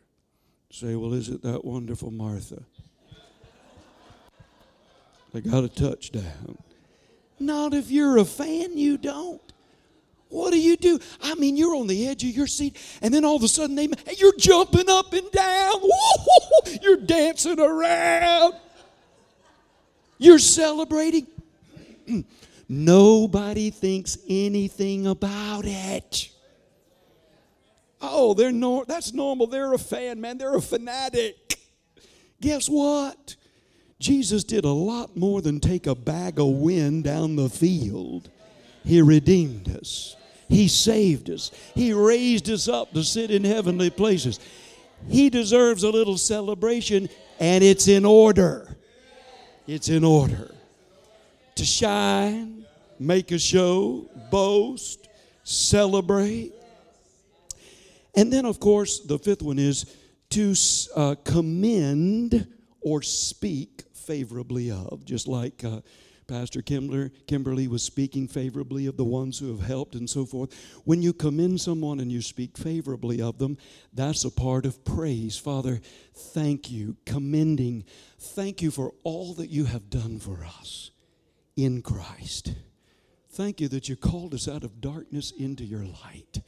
say, 0.71 0.95
Well, 0.95 1.15
is 1.15 1.29
it 1.29 1.43
that 1.43 1.65
wonderful, 1.65 2.11
Martha? 2.11 2.63
They 5.33 5.41
got 5.41 5.65
a 5.65 5.69
touchdown. 5.69 6.59
Not 7.39 7.75
if 7.75 7.91
you're 7.91 8.19
a 8.19 8.25
fan, 8.25 8.77
you 8.77 8.99
don't. 8.99 9.41
What 10.29 10.53
do 10.53 10.61
you 10.61 10.77
do? 10.77 10.99
I 11.23 11.35
mean, 11.35 11.57
you're 11.57 11.75
on 11.77 11.87
the 11.87 12.07
edge 12.09 12.25
of 12.25 12.31
your 12.31 12.47
seat, 12.47 12.77
and 13.01 13.13
then 13.13 13.25
all 13.25 13.37
of 13.37 13.43
a 13.43 13.49
sudden 13.49 13.77
they, 13.77 13.89
you're 14.19 14.37
jumping 14.37 14.89
up 14.89 15.13
and 15.13 15.31
down. 15.31 15.81
You're 16.83 16.97
dancing 16.97 17.61
around. 17.61 18.55
You're 20.19 20.39
celebrating. 20.39 21.27
Nobody 22.69 23.71
thinks 23.71 24.19
anything 24.29 25.07
about 25.07 25.65
it. 25.65 26.31
Oh, 28.01 28.35
they're 28.35 28.53
no, 28.53 28.85
that's 28.85 29.13
normal. 29.13 29.47
They're 29.47 29.73
a 29.73 29.79
fan, 29.79 30.21
man. 30.21 30.39
They're 30.39 30.57
a 30.57 30.63
fanatic. 30.63 31.59
Guess 32.41 32.69
what? 32.69 33.37
Jesus 33.99 34.45
did 34.45 34.65
a 34.65 34.71
lot 34.71 35.17
more 35.17 35.41
than 35.41 35.59
take 35.59 35.87
a 35.87 35.95
bag 35.95 36.39
of 36.39 36.49
wind 36.49 37.05
down 37.05 37.37
the 37.37 37.49
field. 37.49 38.31
He 38.85 39.01
redeemed 39.01 39.75
us. 39.75 40.17
He 40.49 40.69
saved 40.69 41.31
us. 41.31 41.51
He 41.75 41.93
raised 41.93 42.49
us 42.51 42.69
up 42.69 42.93
to 42.93 43.03
sit 43.03 43.31
in 43.31 43.43
heavenly 43.43 43.91
places. 43.91 44.39
He 45.09 45.31
deserves 45.31 45.83
a 45.83 45.91
little 45.91 46.19
celebration, 46.19 47.09
and 47.41 47.65
it's 47.65 47.89
in 47.89 48.05
order. 48.05 48.77
It's 49.67 49.89
in 49.89 50.05
order. 50.05 50.55
To 51.57 51.65
shine, 51.65 52.67
make 52.99 53.33
a 53.33 53.39
show, 53.39 54.09
boast, 54.31 55.09
celebrate. 55.43 56.53
And 58.17 58.33
then, 58.33 58.47
of 58.47 58.59
course, 58.59 59.01
the 59.01 59.19
fifth 59.19 59.43
one 59.43 59.59
is 59.59 59.85
to 60.31 60.55
uh, 60.97 61.15
commend 61.23 62.49
or 62.81 63.03
speak 63.03 63.85
favorably 63.95 64.71
of, 64.71 65.05
just 65.05 65.29
like 65.29 65.63
uh, 65.63 65.81
Pastor 66.27 66.61
Kimber, 66.61 67.11
Kimberly 67.29 67.69
was 67.69 67.83
speaking 67.83 68.27
favorably 68.27 68.87
of 68.87 68.97
the 68.97 69.05
ones 69.05 69.39
who 69.39 69.57
have 69.57 69.65
helped 69.65 69.95
and 69.95 70.11
so 70.11 70.25
forth. 70.25 70.53
When 70.85 71.01
you 71.01 71.13
commend 71.13 71.61
someone 71.61 72.01
and 72.01 72.11
you 72.11 72.21
speak 72.21 72.57
favorably 72.57 73.21
of 73.21 73.39
them, 73.39 73.59
that's 73.93 74.25
a 74.25 74.31
part 74.31 74.67
of 74.67 74.85
praise. 74.85 75.39
Father, 75.39 75.81
thank 76.15 76.71
you, 76.71 76.97
commending. 77.05 77.85
Thank 78.19 78.61
you 78.61 78.71
for 78.71 78.93
all 79.05 79.35
that 79.35 79.51
you 79.51 79.67
have 79.67 79.89
done 79.89 80.19
for 80.19 80.45
us 80.45 80.91
in 81.55 81.83
Christ. 81.83 82.55
Thank 83.31 83.61
you 83.61 83.69
that 83.69 83.89
you 83.89 83.97
called 83.97 84.35
us 84.35 84.49
out 84.49 84.65
of 84.65 84.81
darkness 84.81 85.31
into 85.31 85.65
your 85.65 85.85
light. 85.85 86.41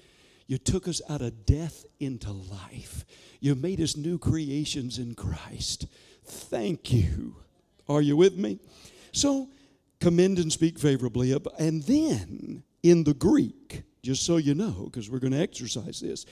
You 0.48 0.56
took 0.56 0.88
us 0.88 1.02
out 1.08 1.20
of 1.20 1.44
death 1.44 1.84
into 2.00 2.32
life. 2.32 3.04
You 3.38 3.54
made 3.54 3.80
us 3.80 3.96
new 3.96 4.18
creations 4.18 4.98
in 4.98 5.14
Christ. 5.14 5.86
Thank 6.24 6.90
you. 6.90 7.36
Are 7.86 8.00
you 8.00 8.16
with 8.16 8.36
me? 8.36 8.58
So, 9.12 9.50
commend 10.00 10.38
and 10.38 10.50
speak 10.50 10.78
favorably 10.78 11.32
of. 11.32 11.46
And 11.58 11.82
then, 11.82 12.64
in 12.82 13.04
the 13.04 13.14
Greek, 13.14 13.82
just 14.02 14.24
so 14.24 14.38
you 14.38 14.54
know, 14.54 14.84
because 14.84 15.10
we're 15.10 15.18
going 15.18 15.34
to 15.34 15.40
exercise 15.40 16.00
this, 16.00 16.24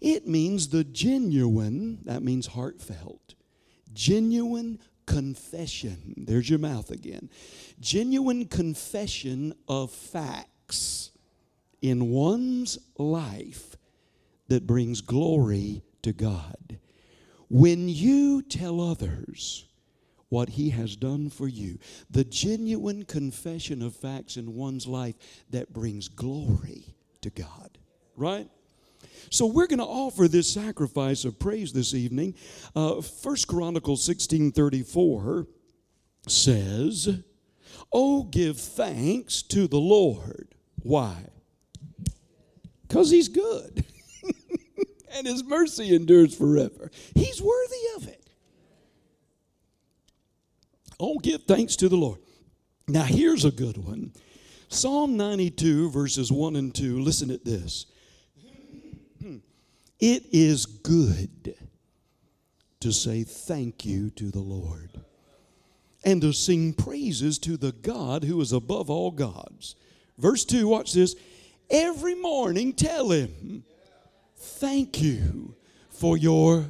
it 0.00 0.26
means 0.26 0.68
the 0.68 0.84
genuine, 0.84 2.00
that 2.04 2.24
means 2.24 2.48
heartfelt, 2.48 3.34
genuine 3.92 4.80
confession. 5.06 6.14
There's 6.16 6.50
your 6.50 6.58
mouth 6.58 6.90
again. 6.90 7.30
Genuine 7.78 8.46
confession 8.46 9.54
of 9.68 9.92
facts 9.92 11.09
in 11.82 12.10
one's 12.10 12.78
life 12.98 13.76
that 14.48 14.66
brings 14.66 15.00
glory 15.00 15.82
to 16.02 16.12
God. 16.12 16.78
When 17.48 17.88
you 17.88 18.42
tell 18.42 18.80
others 18.80 19.66
what 20.28 20.50
He 20.50 20.70
has 20.70 20.96
done 20.96 21.30
for 21.30 21.48
you, 21.48 21.78
the 22.10 22.24
genuine 22.24 23.04
confession 23.04 23.82
of 23.82 23.96
facts 23.96 24.36
in 24.36 24.54
one's 24.54 24.86
life 24.86 25.16
that 25.50 25.72
brings 25.72 26.08
glory 26.08 26.94
to 27.22 27.30
God, 27.30 27.78
right? 28.16 28.48
So 29.30 29.46
we're 29.46 29.66
going 29.66 29.78
to 29.78 29.84
offer 29.84 30.28
this 30.28 30.52
sacrifice 30.52 31.24
of 31.24 31.38
praise 31.38 31.72
this 31.72 31.94
evening. 31.94 32.34
Uh, 32.74 33.00
First 33.00 33.48
Chronicles 33.48 34.02
16:34 34.04 35.46
says, 36.26 37.22
"Oh, 37.92 38.24
give 38.24 38.58
thanks 38.58 39.42
to 39.42 39.66
the 39.66 39.80
Lord." 39.80 40.54
Why? 40.82 41.26
Because 42.90 43.08
he's 43.08 43.28
good. 43.28 43.84
and 45.14 45.24
his 45.24 45.44
mercy 45.44 45.94
endures 45.94 46.34
forever. 46.36 46.90
He's 47.14 47.40
worthy 47.40 47.76
of 47.96 48.08
it. 48.08 48.28
Oh, 50.98 51.20
give 51.20 51.44
thanks 51.44 51.76
to 51.76 51.88
the 51.88 51.96
Lord. 51.96 52.18
Now, 52.88 53.04
here's 53.04 53.44
a 53.44 53.52
good 53.52 53.76
one 53.76 54.12
Psalm 54.68 55.16
92, 55.16 55.90
verses 55.90 56.32
1 56.32 56.56
and 56.56 56.74
2. 56.74 56.98
Listen 56.98 57.30
at 57.30 57.44
this. 57.44 57.86
It 60.00 60.24
is 60.32 60.64
good 60.64 61.54
to 62.80 62.90
say 62.90 63.22
thank 63.22 63.84
you 63.84 64.08
to 64.12 64.30
the 64.30 64.40
Lord 64.40 64.98
and 66.02 66.22
to 66.22 66.32
sing 66.32 66.72
praises 66.72 67.38
to 67.40 67.58
the 67.58 67.72
God 67.72 68.24
who 68.24 68.40
is 68.40 68.50
above 68.50 68.88
all 68.88 69.10
gods. 69.10 69.76
Verse 70.16 70.46
2, 70.46 70.66
watch 70.66 70.94
this 70.94 71.14
every 71.70 72.14
morning 72.14 72.72
tell 72.72 73.10
him, 73.10 73.64
Thank 74.36 75.02
you 75.02 75.54
for 75.90 76.16
your 76.16 76.66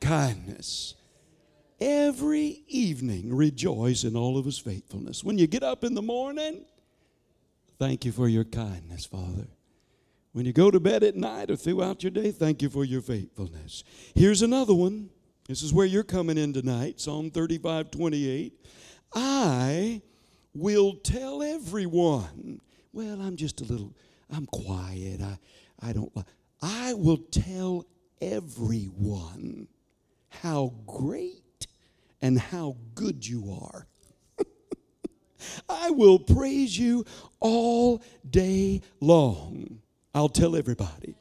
kindness. 0.00 0.94
Every 1.78 2.62
evening 2.68 3.34
rejoice 3.34 4.04
in 4.04 4.16
all 4.16 4.38
of 4.38 4.46
his 4.46 4.58
faithfulness. 4.58 5.22
When 5.22 5.36
you 5.36 5.46
get 5.46 5.62
up 5.62 5.84
in 5.84 5.94
the 5.94 6.00
morning, 6.00 6.64
thank 7.78 8.06
you 8.06 8.12
for 8.12 8.28
your 8.28 8.44
kindness, 8.44 9.04
Father. 9.04 9.46
When 10.32 10.46
you 10.46 10.54
go 10.54 10.70
to 10.70 10.80
bed 10.80 11.02
at 11.02 11.16
night 11.16 11.50
or 11.50 11.56
throughout 11.56 12.02
your 12.02 12.10
day, 12.10 12.30
thank 12.30 12.62
you 12.62 12.70
for 12.70 12.84
your 12.84 13.02
faithfulness. 13.02 13.84
Here's 14.14 14.40
another 14.42 14.74
one. 14.74 15.10
This 15.48 15.62
is 15.62 15.72
where 15.72 15.86
you're 15.86 16.02
coming 16.02 16.38
in 16.38 16.52
tonight 16.52 17.00
Psalm 17.00 17.30
35 17.30 17.90
28. 17.90 18.52
I 19.14 20.02
will 20.54 20.94
tell 20.96 21.42
everyone. 21.42 22.60
Well, 22.92 23.20
I'm 23.20 23.36
just 23.36 23.60
a 23.60 23.64
little 23.64 23.94
I'm 24.32 24.46
quiet. 24.46 25.20
I, 25.22 25.38
I 25.80 25.92
don't. 25.92 26.12
I 26.62 26.94
will 26.94 27.18
tell 27.18 27.86
everyone 28.20 29.68
how 30.28 30.74
great 30.86 31.66
and 32.22 32.38
how 32.38 32.76
good 32.94 33.26
you 33.26 33.58
are. 33.62 33.86
I 35.68 35.90
will 35.90 36.18
praise 36.18 36.78
you 36.78 37.04
all 37.40 38.02
day 38.28 38.82
long. 39.00 39.80
I'll 40.14 40.28
tell 40.28 40.56
everybody. 40.56 41.14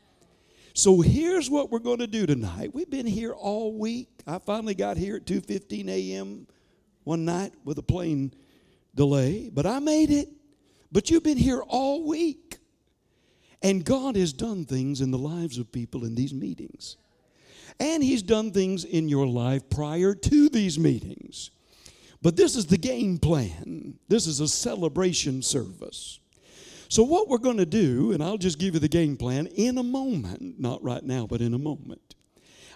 So 0.73 0.99
here's 1.01 1.49
what 1.49 1.71
we're 1.71 1.79
going 1.79 1.99
to 1.99 2.07
do 2.07 2.25
tonight. 2.25 2.73
We've 2.73 2.89
been 2.89 3.05
here 3.05 3.31
all 3.31 3.77
week. 3.77 4.09
I 4.27 4.39
finally 4.39 4.75
got 4.75 4.97
here 4.97 5.17
at 5.17 5.25
2:15 5.25 5.87
a.m. 5.89 6.47
one 7.03 7.23
night 7.23 7.53
with 7.63 7.77
a 7.77 7.83
plane 7.83 8.33
delay, 8.93 9.49
but 9.53 9.65
I 9.65 9.79
made 9.79 10.11
it. 10.11 10.29
But 10.91 11.09
you've 11.09 11.23
been 11.23 11.37
here 11.37 11.61
all 11.61 12.05
week. 12.07 12.44
And 13.65 13.83
God 13.83 14.15
has 14.15 14.31
done 14.31 14.65
things 14.65 15.01
in 15.01 15.09
the 15.09 15.17
lives 15.17 15.57
of 15.57 15.71
people 15.71 16.05
in 16.05 16.13
these 16.13 16.35
meetings. 16.35 16.97
And 17.79 18.03
He's 18.03 18.21
done 18.21 18.51
things 18.51 18.85
in 18.85 19.09
your 19.09 19.25
life 19.25 19.71
prior 19.71 20.13
to 20.13 20.49
these 20.49 20.77
meetings. 20.77 21.49
But 22.21 22.35
this 22.35 22.55
is 22.55 22.67
the 22.67 22.77
game 22.77 23.17
plan, 23.17 23.97
this 24.07 24.27
is 24.27 24.39
a 24.39 24.47
celebration 24.47 25.41
service. 25.41 26.19
So, 26.89 27.01
what 27.01 27.27
we're 27.27 27.39
going 27.39 27.57
to 27.57 27.65
do, 27.65 28.11
and 28.11 28.21
I'll 28.21 28.37
just 28.37 28.59
give 28.59 28.75
you 28.75 28.79
the 28.79 28.87
game 28.87 29.17
plan 29.17 29.47
in 29.47 29.79
a 29.79 29.83
moment, 29.83 30.59
not 30.59 30.83
right 30.83 31.03
now, 31.03 31.25
but 31.25 31.41
in 31.41 31.55
a 31.55 31.59
moment. 31.59 32.13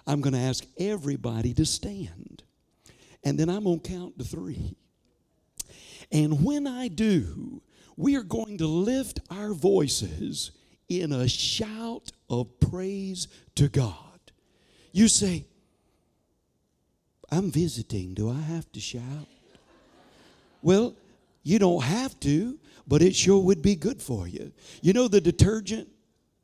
I'm 0.08 0.20
going 0.20 0.34
to 0.34 0.40
ask 0.40 0.64
everybody 0.76 1.54
to 1.54 1.64
stand. 1.64 2.42
And 3.22 3.38
then 3.38 3.48
I'm 3.48 3.62
going 3.62 3.78
to 3.78 3.88
count 3.88 4.18
to 4.18 4.24
three. 4.24 4.74
And 6.10 6.44
when 6.44 6.66
I 6.66 6.88
do, 6.88 7.62
we 7.96 8.16
are 8.16 8.24
going 8.24 8.58
to 8.58 8.66
lift 8.66 9.20
our 9.30 9.52
voices 9.54 10.50
in 10.90 11.12
a 11.12 11.28
shout 11.28 12.10
of 12.28 12.58
praise 12.58 13.28
to 13.54 13.68
God. 13.68 13.94
You 14.92 15.06
say, 15.06 15.46
I'm 17.30 17.50
visiting. 17.52 18.12
Do 18.12 18.28
I 18.28 18.40
have 18.40 18.70
to 18.72 18.80
shout? 18.80 19.28
Well, 20.62 20.94
you 21.44 21.60
don't 21.60 21.82
have 21.82 22.18
to, 22.20 22.58
but 22.88 23.02
it 23.02 23.14
sure 23.14 23.40
would 23.40 23.62
be 23.62 23.76
good 23.76 24.02
for 24.02 24.26
you. 24.26 24.52
You 24.82 24.92
know 24.92 25.06
the 25.06 25.20
detergent? 25.20 25.88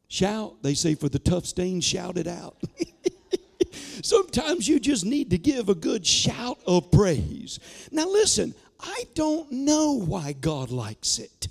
Shout. 0.09 0.63
They 0.63 0.75
say 0.75 0.95
for 0.95 1.09
the 1.09 1.19
tough 1.19 1.45
stains, 1.45 1.85
shout 1.85 2.17
it 2.17 2.29
out. 2.29 2.57
Sometimes 4.03 4.69
you 4.69 4.79
just 4.79 5.05
need 5.05 5.31
to 5.31 5.39
give 5.39 5.69
a 5.69 5.75
good 5.75 6.07
shout 6.07 6.61
of 6.67 6.93
praise. 6.93 7.59
Now, 7.91 8.07
listen, 8.07 8.55
I 8.79 9.05
don't 9.15 9.51
know 9.51 9.95
why 9.95 10.33
God 10.33 10.71
likes 10.71 11.19
it, 11.19 11.49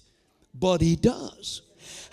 but 0.53 0.79
He 0.79 0.95
does. 0.95 1.61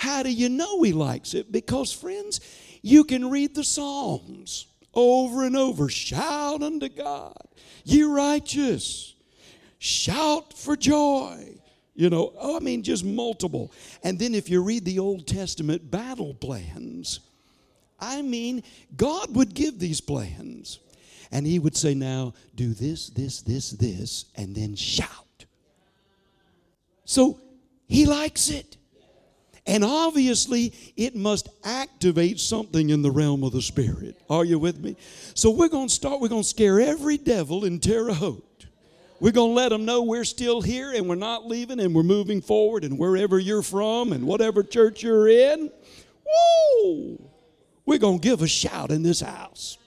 How 0.02 0.24
do 0.24 0.32
you 0.32 0.48
know 0.48 0.82
He 0.82 0.92
likes 0.92 1.32
it? 1.32 1.52
Because, 1.52 1.92
friends, 1.92 2.40
you 2.82 3.04
can 3.04 3.30
read 3.30 3.54
the 3.54 3.62
Psalms 3.62 4.66
over 4.92 5.44
and 5.44 5.56
over. 5.56 5.88
Shout 5.88 6.60
unto 6.60 6.88
God, 6.88 7.40
ye 7.84 8.02
righteous. 8.02 9.14
Shout 9.78 10.58
for 10.58 10.74
joy. 10.74 11.56
You 11.94 12.10
know, 12.10 12.32
oh, 12.36 12.56
I 12.56 12.58
mean, 12.58 12.82
just 12.82 13.04
multiple. 13.04 13.70
And 14.02 14.18
then 14.18 14.34
if 14.34 14.50
you 14.50 14.64
read 14.64 14.84
the 14.84 14.98
Old 14.98 15.24
Testament 15.28 15.88
battle 15.88 16.34
plans, 16.34 17.20
I 18.00 18.22
mean, 18.22 18.64
God 18.96 19.36
would 19.36 19.54
give 19.54 19.78
these 19.78 20.00
plans. 20.00 20.80
And 21.30 21.46
He 21.46 21.60
would 21.60 21.76
say, 21.76 21.94
now 21.94 22.34
do 22.56 22.74
this, 22.74 23.06
this, 23.10 23.40
this, 23.42 23.70
this, 23.70 24.24
and 24.34 24.52
then 24.52 24.74
shout. 24.74 25.44
So 27.04 27.38
He 27.86 28.04
likes 28.04 28.50
it. 28.50 28.78
And 29.66 29.84
obviously, 29.84 30.72
it 30.96 31.14
must 31.14 31.48
activate 31.62 32.40
something 32.40 32.90
in 32.90 33.02
the 33.02 33.10
realm 33.10 33.44
of 33.44 33.52
the 33.52 33.62
Spirit. 33.62 34.20
Are 34.28 34.44
you 34.44 34.58
with 34.58 34.80
me? 34.80 34.96
So 35.34 35.50
we're 35.50 35.68
going 35.68 35.88
to 35.88 35.94
start, 35.94 36.20
we're 36.20 36.28
going 36.28 36.42
to 36.42 36.48
scare 36.48 36.80
every 36.80 37.16
devil 37.16 37.64
in 37.64 37.78
Terre 37.78 38.12
Haute. 38.12 38.66
We're 39.20 39.30
going 39.30 39.50
to 39.50 39.54
let 39.54 39.68
them 39.68 39.84
know 39.84 40.02
we're 40.02 40.24
still 40.24 40.62
here 40.62 40.92
and 40.92 41.08
we're 41.08 41.14
not 41.14 41.46
leaving 41.46 41.78
and 41.78 41.94
we're 41.94 42.02
moving 42.02 42.42
forward 42.42 42.82
and 42.82 42.98
wherever 42.98 43.38
you're 43.38 43.62
from 43.62 44.12
and 44.12 44.26
whatever 44.26 44.64
church 44.64 45.04
you're 45.04 45.28
in. 45.28 45.70
Whoa! 46.26 47.30
We're 47.86 47.98
going 47.98 48.18
to 48.18 48.28
give 48.28 48.42
a 48.42 48.48
shout 48.48 48.90
in 48.90 49.04
this 49.04 49.20
house. 49.20 49.78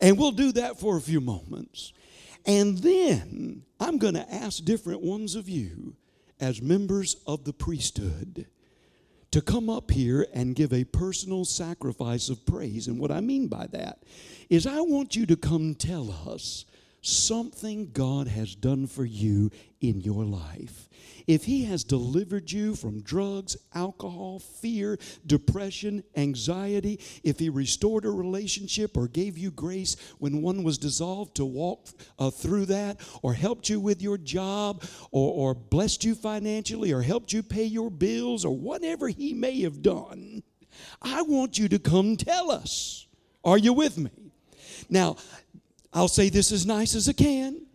And 0.00 0.18
we'll 0.18 0.32
do 0.32 0.50
that 0.52 0.80
for 0.80 0.96
a 0.96 1.00
few 1.00 1.20
moments. 1.20 1.92
And 2.44 2.78
then 2.78 3.62
I'm 3.78 3.98
going 3.98 4.14
to 4.14 4.34
ask 4.34 4.64
different 4.64 5.00
ones 5.00 5.36
of 5.36 5.48
you 5.48 5.94
as 6.40 6.62
members 6.62 7.16
of 7.26 7.44
the 7.44 7.52
priesthood 7.52 8.46
to 9.30 9.40
come 9.42 9.68
up 9.68 9.90
here 9.90 10.26
and 10.32 10.54
give 10.54 10.72
a 10.72 10.84
personal 10.84 11.44
sacrifice 11.44 12.28
of 12.28 12.46
praise. 12.46 12.86
And 12.86 12.98
what 12.98 13.10
I 13.10 13.20
mean 13.20 13.48
by 13.48 13.66
that 13.72 14.02
is, 14.48 14.66
I 14.66 14.80
want 14.80 15.16
you 15.16 15.26
to 15.26 15.36
come 15.36 15.74
tell 15.74 16.10
us 16.26 16.64
something 17.02 17.90
God 17.92 18.28
has 18.28 18.54
done 18.54 18.86
for 18.86 19.04
you 19.04 19.50
in 19.80 20.00
your 20.00 20.24
life. 20.24 20.87
If 21.28 21.44
He 21.44 21.64
has 21.64 21.84
delivered 21.84 22.50
you 22.50 22.74
from 22.74 23.02
drugs, 23.02 23.56
alcohol, 23.74 24.38
fear, 24.38 24.98
depression, 25.26 26.02
anxiety, 26.16 26.98
if 27.22 27.38
He 27.38 27.50
restored 27.50 28.06
a 28.06 28.10
relationship 28.10 28.96
or 28.96 29.06
gave 29.06 29.36
you 29.36 29.50
grace 29.50 29.94
when 30.18 30.40
one 30.40 30.64
was 30.64 30.78
dissolved 30.78 31.36
to 31.36 31.44
walk 31.44 31.86
uh, 32.18 32.30
through 32.30 32.64
that, 32.66 32.98
or 33.22 33.34
helped 33.34 33.68
you 33.68 33.78
with 33.78 34.00
your 34.00 34.16
job, 34.16 34.82
or, 35.10 35.50
or 35.50 35.54
blessed 35.54 36.02
you 36.02 36.14
financially, 36.14 36.92
or 36.92 37.02
helped 37.02 37.32
you 37.32 37.42
pay 37.42 37.64
your 37.64 37.90
bills, 37.90 38.46
or 38.46 38.56
whatever 38.56 39.08
He 39.08 39.34
may 39.34 39.60
have 39.60 39.82
done, 39.82 40.42
I 41.02 41.22
want 41.22 41.58
you 41.58 41.68
to 41.68 41.78
come 41.78 42.16
tell 42.16 42.50
us. 42.50 43.06
Are 43.44 43.58
you 43.58 43.74
with 43.74 43.98
me? 43.98 44.32
Now, 44.88 45.16
I'll 45.92 46.08
say 46.08 46.30
this 46.30 46.52
as 46.52 46.64
nice 46.64 46.94
as 46.94 47.06
I 47.06 47.12
can. 47.12 47.67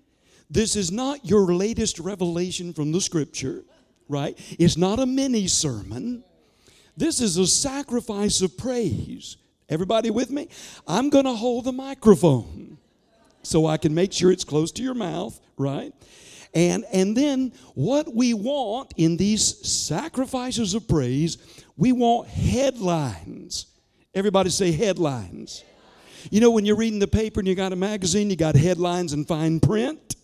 This 0.54 0.76
is 0.76 0.92
not 0.92 1.26
your 1.26 1.52
latest 1.52 1.98
revelation 1.98 2.74
from 2.74 2.92
the 2.92 3.02
scripture, 3.02 3.63
right? 4.08 4.38
It's 4.60 4.78
not 4.78 5.00
a 5.00 5.06
mini 5.08 5.48
sermon. 5.48 6.24
This 6.96 7.22
is 7.22 7.38
a 7.38 7.48
sacrifice 7.48 8.39
of 8.42 8.56
praise. 8.56 9.38
Everybody 9.68 10.12
with 10.12 10.30
me? 10.30 10.50
I'm 10.88 11.10
going 11.10 11.26
to 11.26 11.34
hold 11.34 11.66
the 11.66 11.72
microphone 11.72 12.78
so 13.42 13.66
I 13.66 13.78
can 13.78 13.96
make 13.96 14.13
sure 14.13 14.32
it's 14.32 14.44
close 14.44 14.72
to 14.74 14.84
your 14.84 14.94
mouth, 14.94 15.39
right? 15.58 15.92
And 16.54 16.86
and 16.94 17.18
then 17.18 17.54
what 17.74 18.13
we 18.13 18.36
want 18.36 18.94
in 18.96 19.18
these 19.18 19.68
sacrifices 19.68 20.76
of 20.76 20.88
praise, 20.88 21.39
we 21.78 21.94
want 21.94 22.28
headlines. 22.28 23.66
Everybody 24.13 24.52
say 24.52 24.72
headlines. 24.72 25.63
You 26.30 26.42
know, 26.42 26.52
when 26.52 26.63
you're 26.63 26.76
reading 26.76 27.00
the 27.00 27.08
paper 27.08 27.39
and 27.39 27.48
you 27.48 27.56
got 27.56 27.74
a 27.74 27.76
magazine, 27.76 28.30
you 28.30 28.36
got 28.36 28.56
headlines 28.56 29.13
and 29.13 29.28
fine 29.28 29.60
print. 29.60 30.16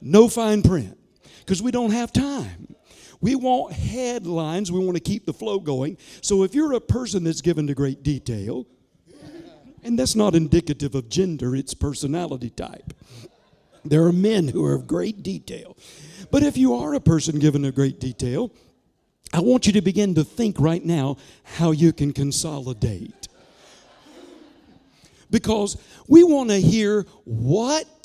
No 0.00 0.28
fine 0.28 0.62
print 0.62 0.98
because 1.40 1.62
we 1.62 1.70
don't 1.70 1.90
have 1.90 2.12
time. 2.12 2.74
We 3.20 3.34
want 3.34 3.72
headlines. 3.72 4.70
We 4.70 4.78
want 4.78 4.96
to 4.96 5.02
keep 5.02 5.26
the 5.26 5.32
flow 5.32 5.58
going. 5.58 5.98
So 6.20 6.44
if 6.44 6.54
you're 6.54 6.74
a 6.74 6.80
person 6.80 7.24
that's 7.24 7.40
given 7.40 7.66
to 7.66 7.74
great 7.74 8.02
detail, 8.02 8.66
and 9.82 9.98
that's 9.98 10.14
not 10.14 10.34
indicative 10.34 10.94
of 10.94 11.08
gender, 11.08 11.56
it's 11.56 11.74
personality 11.74 12.50
type. 12.50 12.92
There 13.84 14.04
are 14.04 14.12
men 14.12 14.48
who 14.48 14.64
are 14.64 14.74
of 14.74 14.86
great 14.86 15.22
detail. 15.22 15.76
But 16.30 16.42
if 16.42 16.56
you 16.56 16.74
are 16.74 16.94
a 16.94 17.00
person 17.00 17.38
given 17.38 17.62
to 17.62 17.72
great 17.72 17.98
detail, 17.98 18.52
I 19.32 19.40
want 19.40 19.66
you 19.66 19.72
to 19.74 19.80
begin 19.80 20.14
to 20.14 20.24
think 20.24 20.58
right 20.58 20.84
now 20.84 21.16
how 21.42 21.70
you 21.70 21.92
can 21.92 22.12
consolidate 22.12 23.28
because 25.30 25.76
we 26.06 26.24
want 26.24 26.50
to 26.50 26.60
hear 26.60 27.06
what 27.24 27.97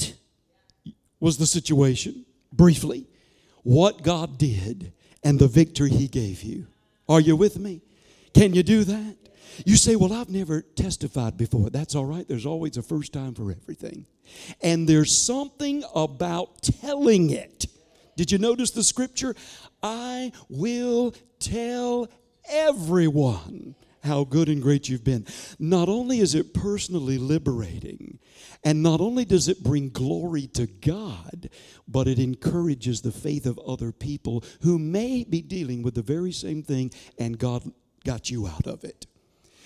was 1.23 1.38
the 1.38 1.45
situation, 1.45 2.25
briefly, 2.51 3.07
what 3.63 4.03
God 4.03 4.38
did, 4.38 4.91
and 5.23 5.39
the 5.39 5.47
victory 5.47 5.89
He 5.89 6.09
gave 6.09 6.43
you. 6.43 6.67
Are 7.07 7.21
you 7.21 7.38
with 7.38 7.57
me? 7.57 7.81
Can 8.33 8.53
you 8.53 8.62
do 8.62 8.83
that? 8.83 9.15
You 9.65 9.77
say, 9.77 9.95
Well, 9.95 10.12
I've 10.12 10.29
never 10.29 10.63
testified 10.63 11.38
before. 11.38 11.69
That's 11.69 11.95
all 11.95 12.03
right. 12.03 12.27
There's 12.27 12.45
always 12.45 12.75
a 12.75 12.81
first 12.81 13.13
time 13.13 13.36
for 13.36 13.51
everything. 13.51 14.05
And 14.62 14.86
there's 14.86 15.17
something 15.17 15.86
about 15.95 16.62
telling 16.62 17.29
it. 17.29 17.67
Did 18.17 18.29
you 18.29 18.38
notice 18.38 18.71
the 18.71 18.83
scripture? 18.83 19.33
I 19.81 20.33
will 20.49 21.15
tell 21.39 22.09
everyone 22.49 23.75
how 24.03 24.23
good 24.23 24.49
and 24.49 24.61
great 24.61 24.89
you've 24.89 25.03
been. 25.03 25.25
Not 25.59 25.89
only 25.89 26.19
is 26.19 26.35
it 26.35 26.53
personally 26.53 27.17
liberating, 27.17 28.19
and 28.63 28.83
not 28.83 29.01
only 29.01 29.25
does 29.25 29.47
it 29.47 29.63
bring 29.63 29.89
glory 29.89 30.47
to 30.47 30.67
God, 30.67 31.49
but 31.87 32.07
it 32.07 32.19
encourages 32.19 33.01
the 33.01 33.11
faith 33.11 33.45
of 33.45 33.59
other 33.59 33.91
people 33.91 34.43
who 34.61 34.77
may 34.77 35.23
be 35.23 35.41
dealing 35.41 35.83
with 35.83 35.95
the 35.95 36.01
very 36.01 36.31
same 36.31 36.63
thing, 36.63 36.91
and 37.17 37.37
God 37.37 37.63
got 38.05 38.29
you 38.29 38.47
out 38.47 38.67
of 38.67 38.83
it. 38.83 39.07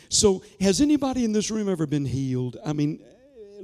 So, 0.10 0.42
has 0.62 0.80
anybody 0.80 1.26
in 1.26 1.34
this 1.34 1.52
room 1.52 1.68
ever 1.68 1.86
been 1.86 2.06
healed? 2.06 2.56
I 2.66 2.72
mean, 2.72 3.04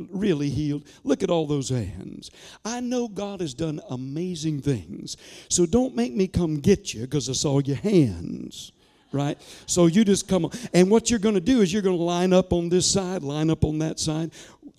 really 0.09 0.49
healed. 0.49 0.85
Look 1.03 1.23
at 1.23 1.29
all 1.29 1.47
those 1.47 1.69
hands. 1.69 2.31
I 2.65 2.79
know 2.81 3.07
God 3.07 3.39
has 3.39 3.53
done 3.53 3.79
amazing 3.89 4.61
things. 4.61 5.15
So 5.49 5.65
don't 5.65 5.95
make 5.95 6.13
me 6.13 6.27
come 6.27 6.59
get 6.59 6.93
you 6.93 7.01
because 7.01 7.29
I 7.29 7.33
saw 7.33 7.59
your 7.59 7.77
hands 7.77 8.72
right? 9.13 9.39
So 9.65 9.85
you 9.85 10.03
just 10.03 10.27
come 10.27 10.45
on. 10.45 10.51
And 10.73 10.89
what 10.89 11.09
you're 11.09 11.19
going 11.19 11.35
to 11.35 11.41
do 11.41 11.61
is 11.61 11.71
you're 11.71 11.81
going 11.81 11.97
to 11.97 12.03
line 12.03 12.33
up 12.33 12.51
on 12.51 12.69
this 12.69 12.85
side, 12.85 13.23
line 13.23 13.49
up 13.49 13.63
on 13.63 13.79
that 13.79 13.99
side. 13.99 14.31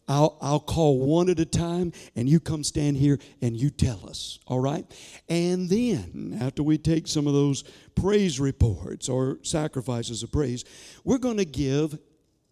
I'll, 0.06 0.36
I'll 0.42 0.60
call 0.60 0.98
one 0.98 1.30
at 1.30 1.40
a 1.40 1.46
time, 1.46 1.92
and 2.14 2.28
you 2.28 2.38
come 2.38 2.62
stand 2.62 2.98
here 2.98 3.18
and 3.40 3.56
you 3.56 3.70
tell 3.70 4.06
us, 4.06 4.38
all 4.46 4.60
right? 4.60 4.84
And 5.28 5.68
then, 5.68 6.38
after 6.42 6.62
we 6.62 6.76
take 6.76 7.08
some 7.08 7.26
of 7.26 7.32
those 7.32 7.64
praise 7.94 8.38
reports 8.38 9.08
or 9.08 9.38
sacrifices 9.42 10.22
of 10.22 10.30
praise, 10.30 10.64
we're 11.04 11.18
going 11.18 11.38
to 11.38 11.46
give 11.46 11.98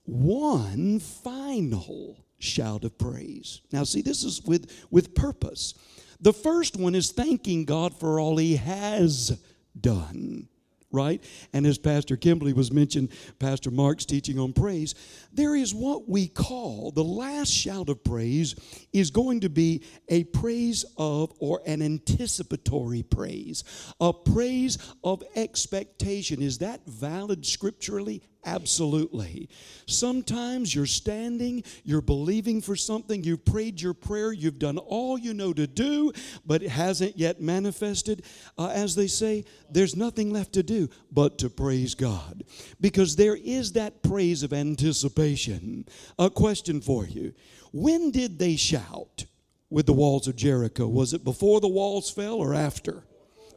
one 0.05 0.99
final 0.99 2.25
shout 2.39 2.85
of 2.85 2.97
praise. 2.99 3.61
Now, 3.71 3.85
see, 3.85 4.01
this 4.01 4.25
is 4.25 4.43
with, 4.43 4.71
with 4.91 5.15
purpose. 5.15 5.75
The 6.21 6.33
first 6.33 6.77
one 6.77 6.95
is 6.95 7.13
thanking 7.13 7.65
God 7.65 7.99
for 7.99 8.19
all 8.19 8.39
He 8.39 8.57
has 8.57 9.39
done 9.79 10.49
right? 10.93 11.23
And 11.53 11.67
as 11.67 11.79
Pastor 11.79 12.17
Kimberly 12.17 12.53
was 12.53 12.71
mentioned, 12.71 13.11
Pastor 13.39 13.71
Mark's 13.71 14.05
teaching 14.05 14.39
on 14.39 14.53
praise, 14.53 14.95
there 15.33 15.57
is 15.57 15.75
what 15.75 16.09
we 16.09 16.29
call 16.29 16.91
the 16.91 17.05
last 17.05 17.51
shout 17.51 17.89
of 17.89 18.05
praise 18.05 18.55
is 18.93 19.11
going 19.11 19.41
to 19.41 19.49
be 19.49 19.83
a 20.09 20.25
praise 20.25 20.85
of 20.97 21.33
or 21.39 21.63
an 21.67 21.83
anticipatory 21.83 23.03
praise, 23.03 23.65
a 24.01 24.13
praise 24.13 24.79
of 25.03 25.23
expectation. 25.35 26.43
Is 26.43 26.59
that 26.59 26.87
valid 26.87 27.45
scripturally? 27.47 28.23
Absolutely. 28.45 29.49
Sometimes 29.87 30.75
you're 30.75 30.85
standing, 30.85 31.63
you're 31.85 32.01
believing 32.01 32.61
for 32.61 32.75
something, 32.75 33.23
you've 33.23 33.45
prayed 33.45 33.81
your 33.81 33.95
prayer, 33.95 34.33
you've 34.33 34.59
done 34.59 34.79
all 34.79 35.17
you 35.17 35.33
know 35.33 35.53
to 35.53 35.69
do, 35.69 36.13
but 36.45 36.63
it 36.63 36.71
hasn't 36.71 37.17
yet 37.17 37.41
manifested. 37.41 38.25
Uh, 38.59 38.69
as 38.69 38.97
they 38.97 39.07
say, 39.07 39.45
there's 39.71 39.95
nothing 39.95 40.33
left 40.33 40.55
to 40.55 40.65
do 40.65 40.89
but 41.13 41.39
to 41.39 41.49
praise 41.49 41.95
God. 41.95 42.43
Because 42.81 43.15
there 43.15 43.37
is 43.37 43.73
that 43.73 44.03
praise 44.03 44.43
of 44.43 44.53
anticipation. 44.53 45.87
A 46.19 46.29
question 46.29 46.81
for 46.81 47.07
you 47.07 47.35
When 47.73 48.11
did 48.11 48.41
they 48.41 48.57
shout 48.57 49.25
with 49.71 49.87
the 49.87 49.93
walls 49.93 50.27
of 50.27 50.35
Jericho? 50.35 50.89
Was 50.89 51.15
it 51.15 51.23
before 51.23 51.61
the 51.61 51.69
walls 51.69 52.11
fell 52.11 52.35
or 52.35 52.55
after? 52.55 53.05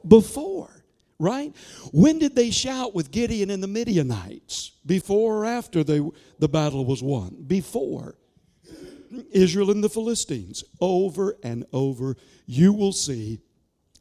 Before 0.07 0.74
right? 1.20 1.55
When 1.91 2.20
did 2.20 2.36
they 2.36 2.51
shout 2.51 2.93
with 2.93 3.11
Gideon 3.11 3.49
and 3.49 3.61
the 3.61 3.68
Midianites? 3.68 4.72
Before 4.86 5.38
or 5.38 5.45
after 5.45 5.84
they, 5.84 6.01
the 6.39 6.49
battle 6.49 6.86
was 6.86 7.01
won? 7.01 7.43
Before. 7.47 8.16
Israel 9.32 9.72
and 9.72 9.84
the 9.84 9.89
Philistines. 9.89 10.63
Over 10.82 11.38
and 11.43 11.66
over, 11.72 12.18
you 12.45 12.74
will 12.74 12.91
see 12.91 13.39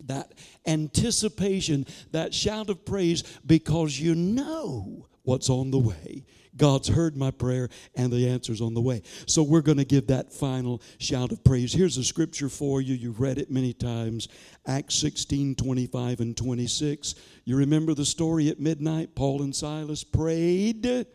that 0.06 0.34
anticipation, 0.66 1.86
that 2.10 2.34
shout 2.34 2.68
of 2.68 2.84
praise, 2.84 3.22
because 3.46 3.98
you 3.98 4.14
know 4.14 5.06
what's 5.22 5.48
on 5.48 5.70
the 5.70 5.78
way. 5.78 6.24
God's 6.56 6.88
heard 6.88 7.16
my 7.16 7.30
prayer 7.30 7.68
and 7.94 8.12
the 8.12 8.28
answer's 8.28 8.60
on 8.60 8.74
the 8.74 8.80
way. 8.80 9.02
So 9.26 9.42
we're 9.42 9.60
going 9.60 9.78
to 9.78 9.84
give 9.84 10.06
that 10.08 10.32
final 10.32 10.80
shout 10.98 11.32
of 11.32 11.42
praise. 11.44 11.72
Here's 11.72 11.96
a 11.96 12.04
scripture 12.04 12.48
for 12.48 12.80
you. 12.80 12.94
You've 12.94 13.20
read 13.20 13.38
it 13.38 13.50
many 13.50 13.72
times 13.72 14.28
Acts 14.66 14.94
16 14.96 15.56
25 15.56 16.20
and 16.20 16.36
26. 16.36 17.14
You 17.44 17.56
remember 17.56 17.94
the 17.94 18.04
story 18.04 18.48
at 18.48 18.60
midnight? 18.60 19.14
Paul 19.14 19.42
and 19.42 19.54
Silas 19.54 20.04
prayed 20.04 21.06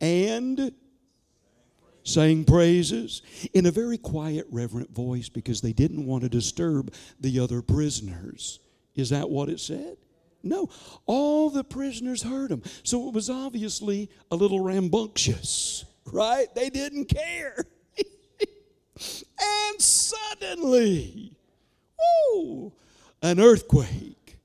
and 0.00 0.72
sang 2.04 2.44
praises 2.44 3.22
in 3.52 3.66
a 3.66 3.70
very 3.70 3.98
quiet, 3.98 4.46
reverent 4.50 4.90
voice 4.90 5.28
because 5.28 5.60
they 5.60 5.72
didn't 5.72 6.06
want 6.06 6.22
to 6.22 6.28
disturb 6.28 6.92
the 7.20 7.38
other 7.38 7.62
prisoners. 7.62 8.60
Is 8.94 9.10
that 9.10 9.28
what 9.28 9.48
it 9.48 9.60
said? 9.60 9.96
No, 10.42 10.68
all 11.06 11.50
the 11.50 11.64
prisoners 11.64 12.22
heard 12.22 12.50
him. 12.50 12.62
So 12.82 13.08
it 13.08 13.14
was 13.14 13.28
obviously 13.28 14.08
a 14.30 14.36
little 14.36 14.60
rambunctious, 14.60 15.84
right? 16.06 16.52
They 16.54 16.70
didn't 16.70 17.06
care. 17.06 17.64
and 17.98 19.80
suddenly, 19.80 21.32
whoo, 21.98 22.72
an 23.22 23.40
earthquake. 23.40 24.38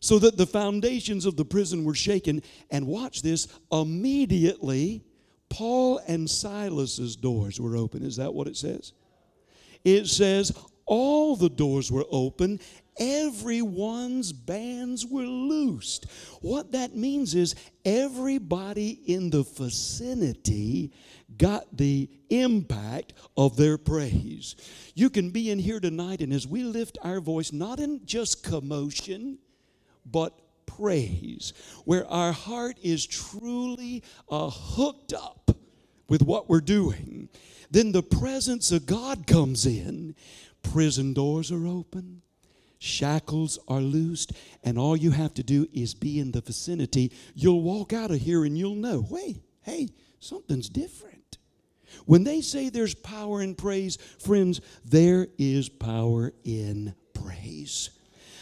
So 0.00 0.20
that 0.20 0.36
the 0.36 0.46
foundations 0.46 1.26
of 1.26 1.36
the 1.36 1.44
prison 1.44 1.84
were 1.84 1.94
shaken. 1.94 2.42
And 2.70 2.86
watch 2.86 3.22
this 3.22 3.48
immediately, 3.72 5.02
Paul 5.48 6.00
and 6.06 6.30
Silas's 6.30 7.16
doors 7.16 7.60
were 7.60 7.76
open. 7.76 8.04
Is 8.04 8.16
that 8.16 8.32
what 8.32 8.46
it 8.46 8.56
says? 8.56 8.92
It 9.84 10.06
says 10.06 10.52
all 10.84 11.34
the 11.34 11.48
doors 11.48 11.90
were 11.90 12.06
open 12.10 12.60
everyone's 12.98 14.32
bands 14.32 15.06
were 15.06 15.26
loosed. 15.26 16.06
What 16.40 16.72
that 16.72 16.96
means 16.96 17.34
is 17.34 17.54
everybody 17.84 18.90
in 19.06 19.30
the 19.30 19.42
vicinity 19.42 20.92
got 21.38 21.76
the 21.76 22.08
impact 22.30 23.12
of 23.36 23.56
their 23.56 23.78
praise. 23.78 24.56
You 24.94 25.10
can 25.10 25.30
be 25.30 25.50
in 25.50 25.58
here 25.58 25.80
tonight, 25.80 26.20
and 26.20 26.32
as 26.32 26.46
we 26.46 26.62
lift 26.62 26.98
our 27.02 27.20
voice, 27.20 27.52
not 27.52 27.80
in 27.80 28.04
just 28.06 28.42
commotion, 28.42 29.38
but 30.04 30.38
praise, 30.66 31.52
where 31.84 32.06
our 32.08 32.32
heart 32.32 32.78
is 32.82 33.06
truly 33.06 34.02
uh, 34.28 34.50
hooked 34.50 35.12
up 35.12 35.50
with 36.08 36.22
what 36.22 36.48
we're 36.48 36.60
doing, 36.60 37.28
then 37.70 37.92
the 37.92 38.02
presence 38.02 38.70
of 38.70 38.86
God 38.86 39.26
comes 39.26 39.66
in. 39.66 40.14
Prison 40.62 41.12
doors 41.12 41.52
are 41.52 41.66
open 41.66 42.22
shackles 42.78 43.58
are 43.68 43.80
loosed, 43.80 44.32
and 44.62 44.78
all 44.78 44.96
you 44.96 45.10
have 45.10 45.34
to 45.34 45.42
do 45.42 45.66
is 45.72 45.94
be 45.94 46.18
in 46.18 46.32
the 46.32 46.40
vicinity. 46.40 47.12
You'll 47.34 47.62
walk 47.62 47.92
out 47.92 48.10
of 48.10 48.20
here 48.20 48.44
and 48.44 48.56
you'll 48.56 48.74
know, 48.74 49.04
wait, 49.08 49.38
hey, 49.62 49.88
something's 50.20 50.68
different. 50.68 51.38
When 52.04 52.24
they 52.24 52.40
say 52.40 52.68
there's 52.68 52.94
power 52.94 53.42
in 53.42 53.54
praise, 53.54 53.96
friends, 54.18 54.60
there 54.84 55.28
is 55.38 55.68
power 55.68 56.32
in 56.44 56.94
praise. 57.14 57.90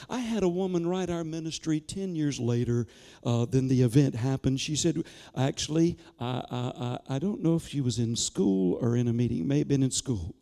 I 0.08 0.18
had 0.18 0.42
a 0.42 0.48
woman 0.48 0.86
write 0.86 1.08
our 1.08 1.24
ministry 1.24 1.80
10 1.80 2.14
years 2.14 2.38
later 2.38 2.86
uh, 3.24 3.46
than 3.46 3.68
the 3.68 3.82
event 3.82 4.14
happened. 4.14 4.60
She 4.60 4.76
said, 4.76 5.02
Actually, 5.36 5.96
I, 6.20 6.98
I, 7.08 7.14
I 7.14 7.18
don't 7.18 7.42
know 7.42 7.56
if 7.56 7.68
she 7.68 7.80
was 7.80 7.98
in 7.98 8.16
school 8.16 8.78
or 8.80 8.96
in 8.96 9.08
a 9.08 9.12
meeting, 9.12 9.46
may 9.46 9.58
have 9.58 9.68
been 9.68 9.82
in 9.82 9.90
school. 9.90 10.34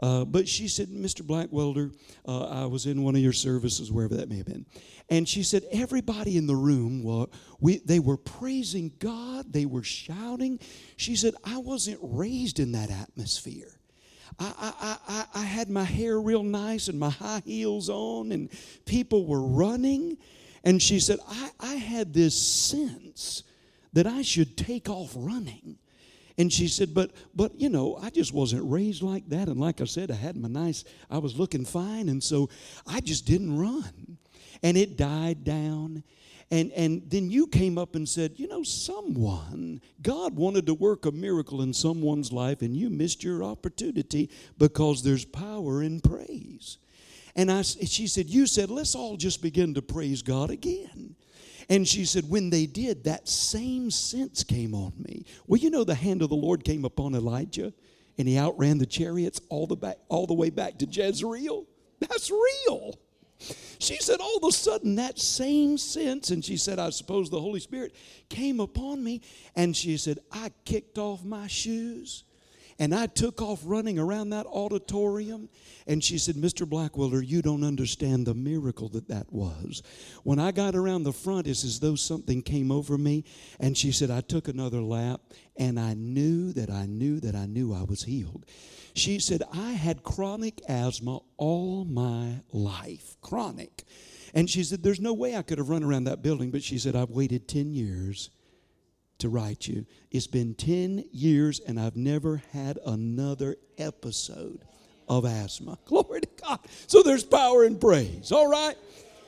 Uh, 0.00 0.24
but 0.24 0.48
she 0.48 0.68
said, 0.68 0.88
Mr. 0.88 1.22
Blackwelder, 1.22 1.94
uh, 2.26 2.62
I 2.62 2.66
was 2.66 2.86
in 2.86 3.02
one 3.02 3.14
of 3.14 3.22
your 3.22 3.32
services, 3.32 3.92
wherever 3.92 4.16
that 4.16 4.28
may 4.28 4.38
have 4.38 4.46
been. 4.46 4.66
And 5.08 5.28
she 5.28 5.42
said, 5.42 5.64
everybody 5.70 6.36
in 6.36 6.46
the 6.46 6.56
room, 6.56 7.02
were, 7.02 7.26
we, 7.60 7.78
they 7.78 8.00
were 8.00 8.16
praising 8.16 8.92
God, 8.98 9.52
they 9.52 9.66
were 9.66 9.82
shouting. 9.82 10.58
She 10.96 11.16
said, 11.16 11.34
I 11.44 11.58
wasn't 11.58 11.98
raised 12.02 12.58
in 12.58 12.72
that 12.72 12.90
atmosphere. 12.90 13.78
I, 14.38 14.74
I, 14.80 14.96
I, 15.08 15.40
I 15.42 15.44
had 15.44 15.70
my 15.70 15.84
hair 15.84 16.20
real 16.20 16.42
nice 16.42 16.88
and 16.88 16.98
my 16.98 17.10
high 17.10 17.42
heels 17.44 17.88
on, 17.88 18.32
and 18.32 18.50
people 18.84 19.26
were 19.26 19.42
running. 19.42 20.16
And 20.64 20.82
she 20.82 20.98
said, 20.98 21.18
I, 21.28 21.50
I 21.60 21.74
had 21.74 22.12
this 22.12 22.40
sense 22.40 23.44
that 23.92 24.06
I 24.06 24.22
should 24.22 24.56
take 24.56 24.88
off 24.88 25.12
running. 25.14 25.78
And 26.36 26.52
she 26.52 26.66
said, 26.66 26.94
but, 26.94 27.12
but, 27.34 27.58
you 27.60 27.68
know, 27.68 27.96
I 28.02 28.10
just 28.10 28.32
wasn't 28.32 28.70
raised 28.70 29.02
like 29.02 29.28
that. 29.28 29.48
And 29.48 29.60
like 29.60 29.80
I 29.80 29.84
said, 29.84 30.10
I 30.10 30.14
had 30.14 30.36
my 30.36 30.48
nice, 30.48 30.84
I 31.10 31.18
was 31.18 31.38
looking 31.38 31.64
fine. 31.64 32.08
And 32.08 32.22
so 32.22 32.50
I 32.86 33.00
just 33.00 33.24
didn't 33.26 33.56
run. 33.56 34.18
And 34.62 34.76
it 34.76 34.96
died 34.96 35.44
down. 35.44 36.02
And, 36.50 36.72
and 36.72 37.02
then 37.08 37.30
you 37.30 37.46
came 37.46 37.78
up 37.78 37.94
and 37.94 38.08
said, 38.08 38.32
you 38.36 38.48
know, 38.48 38.62
someone, 38.62 39.80
God 40.02 40.36
wanted 40.36 40.66
to 40.66 40.74
work 40.74 41.06
a 41.06 41.12
miracle 41.12 41.62
in 41.62 41.72
someone's 41.72 42.32
life, 42.32 42.62
and 42.62 42.76
you 42.76 42.90
missed 42.90 43.24
your 43.24 43.42
opportunity 43.42 44.30
because 44.58 45.02
there's 45.02 45.24
power 45.24 45.82
in 45.82 46.00
praise. 46.00 46.78
And 47.36 47.50
I, 47.50 47.62
she 47.62 48.06
said, 48.06 48.30
You 48.30 48.46
said, 48.46 48.70
let's 48.70 48.94
all 48.94 49.16
just 49.16 49.42
begin 49.42 49.74
to 49.74 49.82
praise 49.82 50.22
God 50.22 50.50
again. 50.50 51.16
And 51.68 51.86
she 51.86 52.04
said, 52.04 52.28
When 52.28 52.50
they 52.50 52.66
did, 52.66 53.04
that 53.04 53.28
same 53.28 53.90
sense 53.90 54.44
came 54.44 54.74
on 54.74 54.92
me. 54.98 55.24
Well, 55.46 55.60
you 55.60 55.70
know, 55.70 55.84
the 55.84 55.94
hand 55.94 56.22
of 56.22 56.28
the 56.28 56.36
Lord 56.36 56.64
came 56.64 56.84
upon 56.84 57.14
Elijah 57.14 57.72
and 58.18 58.28
he 58.28 58.38
outran 58.38 58.78
the 58.78 58.86
chariots 58.86 59.40
all 59.48 59.66
the, 59.66 59.76
back, 59.76 59.98
all 60.08 60.26
the 60.26 60.34
way 60.34 60.50
back 60.50 60.78
to 60.78 60.86
Jezreel. 60.86 61.66
That's 62.00 62.30
real. 62.30 62.98
She 63.78 63.96
said, 63.96 64.20
all 64.20 64.36
of 64.36 64.44
a 64.44 64.52
sudden, 64.52 64.94
that 64.96 65.18
same 65.18 65.76
sense, 65.76 66.30
and 66.30 66.44
she 66.44 66.56
said, 66.56 66.78
I 66.78 66.90
suppose 66.90 67.28
the 67.28 67.40
Holy 67.40 67.60
Spirit 67.60 67.94
came 68.28 68.60
upon 68.60 69.02
me. 69.02 69.20
And 69.56 69.76
she 69.76 69.96
said, 69.96 70.20
I 70.32 70.52
kicked 70.64 70.98
off 70.98 71.24
my 71.24 71.46
shoes 71.46 72.24
and 72.78 72.94
I 72.94 73.06
took 73.06 73.40
off 73.40 73.60
running 73.64 73.98
around 73.98 74.30
that 74.30 74.46
auditorium. 74.46 75.48
And 75.86 76.02
she 76.02 76.18
said, 76.18 76.34
Mr. 76.34 76.66
Blackwelder, 76.66 77.26
you 77.26 77.42
don't 77.42 77.62
understand 77.62 78.26
the 78.26 78.34
miracle 78.34 78.88
that 78.90 79.08
that 79.08 79.32
was. 79.32 79.82
When 80.22 80.38
I 80.38 80.50
got 80.50 80.74
around 80.74 81.04
the 81.04 81.12
front, 81.12 81.46
it's 81.46 81.64
as 81.64 81.80
though 81.80 81.94
something 81.94 82.42
came 82.42 82.72
over 82.72 82.98
me. 82.98 83.24
And 83.60 83.76
she 83.76 83.92
said, 83.92 84.10
I 84.10 84.22
took 84.22 84.48
another 84.48 84.80
lap 84.80 85.20
and 85.56 85.78
I 85.78 85.94
knew 85.94 86.52
that 86.54 86.70
I 86.70 86.86
knew 86.86 87.20
that 87.20 87.34
I 87.34 87.46
knew 87.46 87.72
I 87.72 87.82
was 87.82 88.04
healed. 88.04 88.44
She 88.94 89.18
said, 89.18 89.42
I 89.52 89.72
had 89.72 90.02
chronic 90.02 90.60
asthma 90.68 91.20
all 91.36 91.84
my 91.84 92.40
life. 92.52 93.16
Chronic. 93.20 93.84
And 94.32 94.48
she 94.48 94.64
said, 94.64 94.82
There's 94.82 95.00
no 95.00 95.12
way 95.12 95.36
I 95.36 95.42
could 95.42 95.58
have 95.58 95.68
run 95.68 95.84
around 95.84 96.04
that 96.04 96.22
building. 96.22 96.50
But 96.50 96.62
she 96.62 96.78
said, 96.78 96.96
I've 96.96 97.10
waited 97.10 97.48
10 97.48 97.72
years 97.72 98.30
to 99.18 99.28
write 99.28 99.66
you. 99.66 99.86
It's 100.10 100.26
been 100.26 100.54
10 100.54 101.04
years 101.12 101.60
and 101.60 101.78
I've 101.78 101.96
never 101.96 102.42
had 102.52 102.78
another 102.86 103.56
episode 103.78 104.60
of 105.08 105.24
asthma. 105.24 105.78
Glory 105.86 106.22
to 106.22 106.28
God. 106.42 106.60
So 106.86 107.02
there's 107.02 107.24
power 107.24 107.64
in 107.64 107.78
praise. 107.78 108.32
All 108.32 108.48
right? 108.48 108.76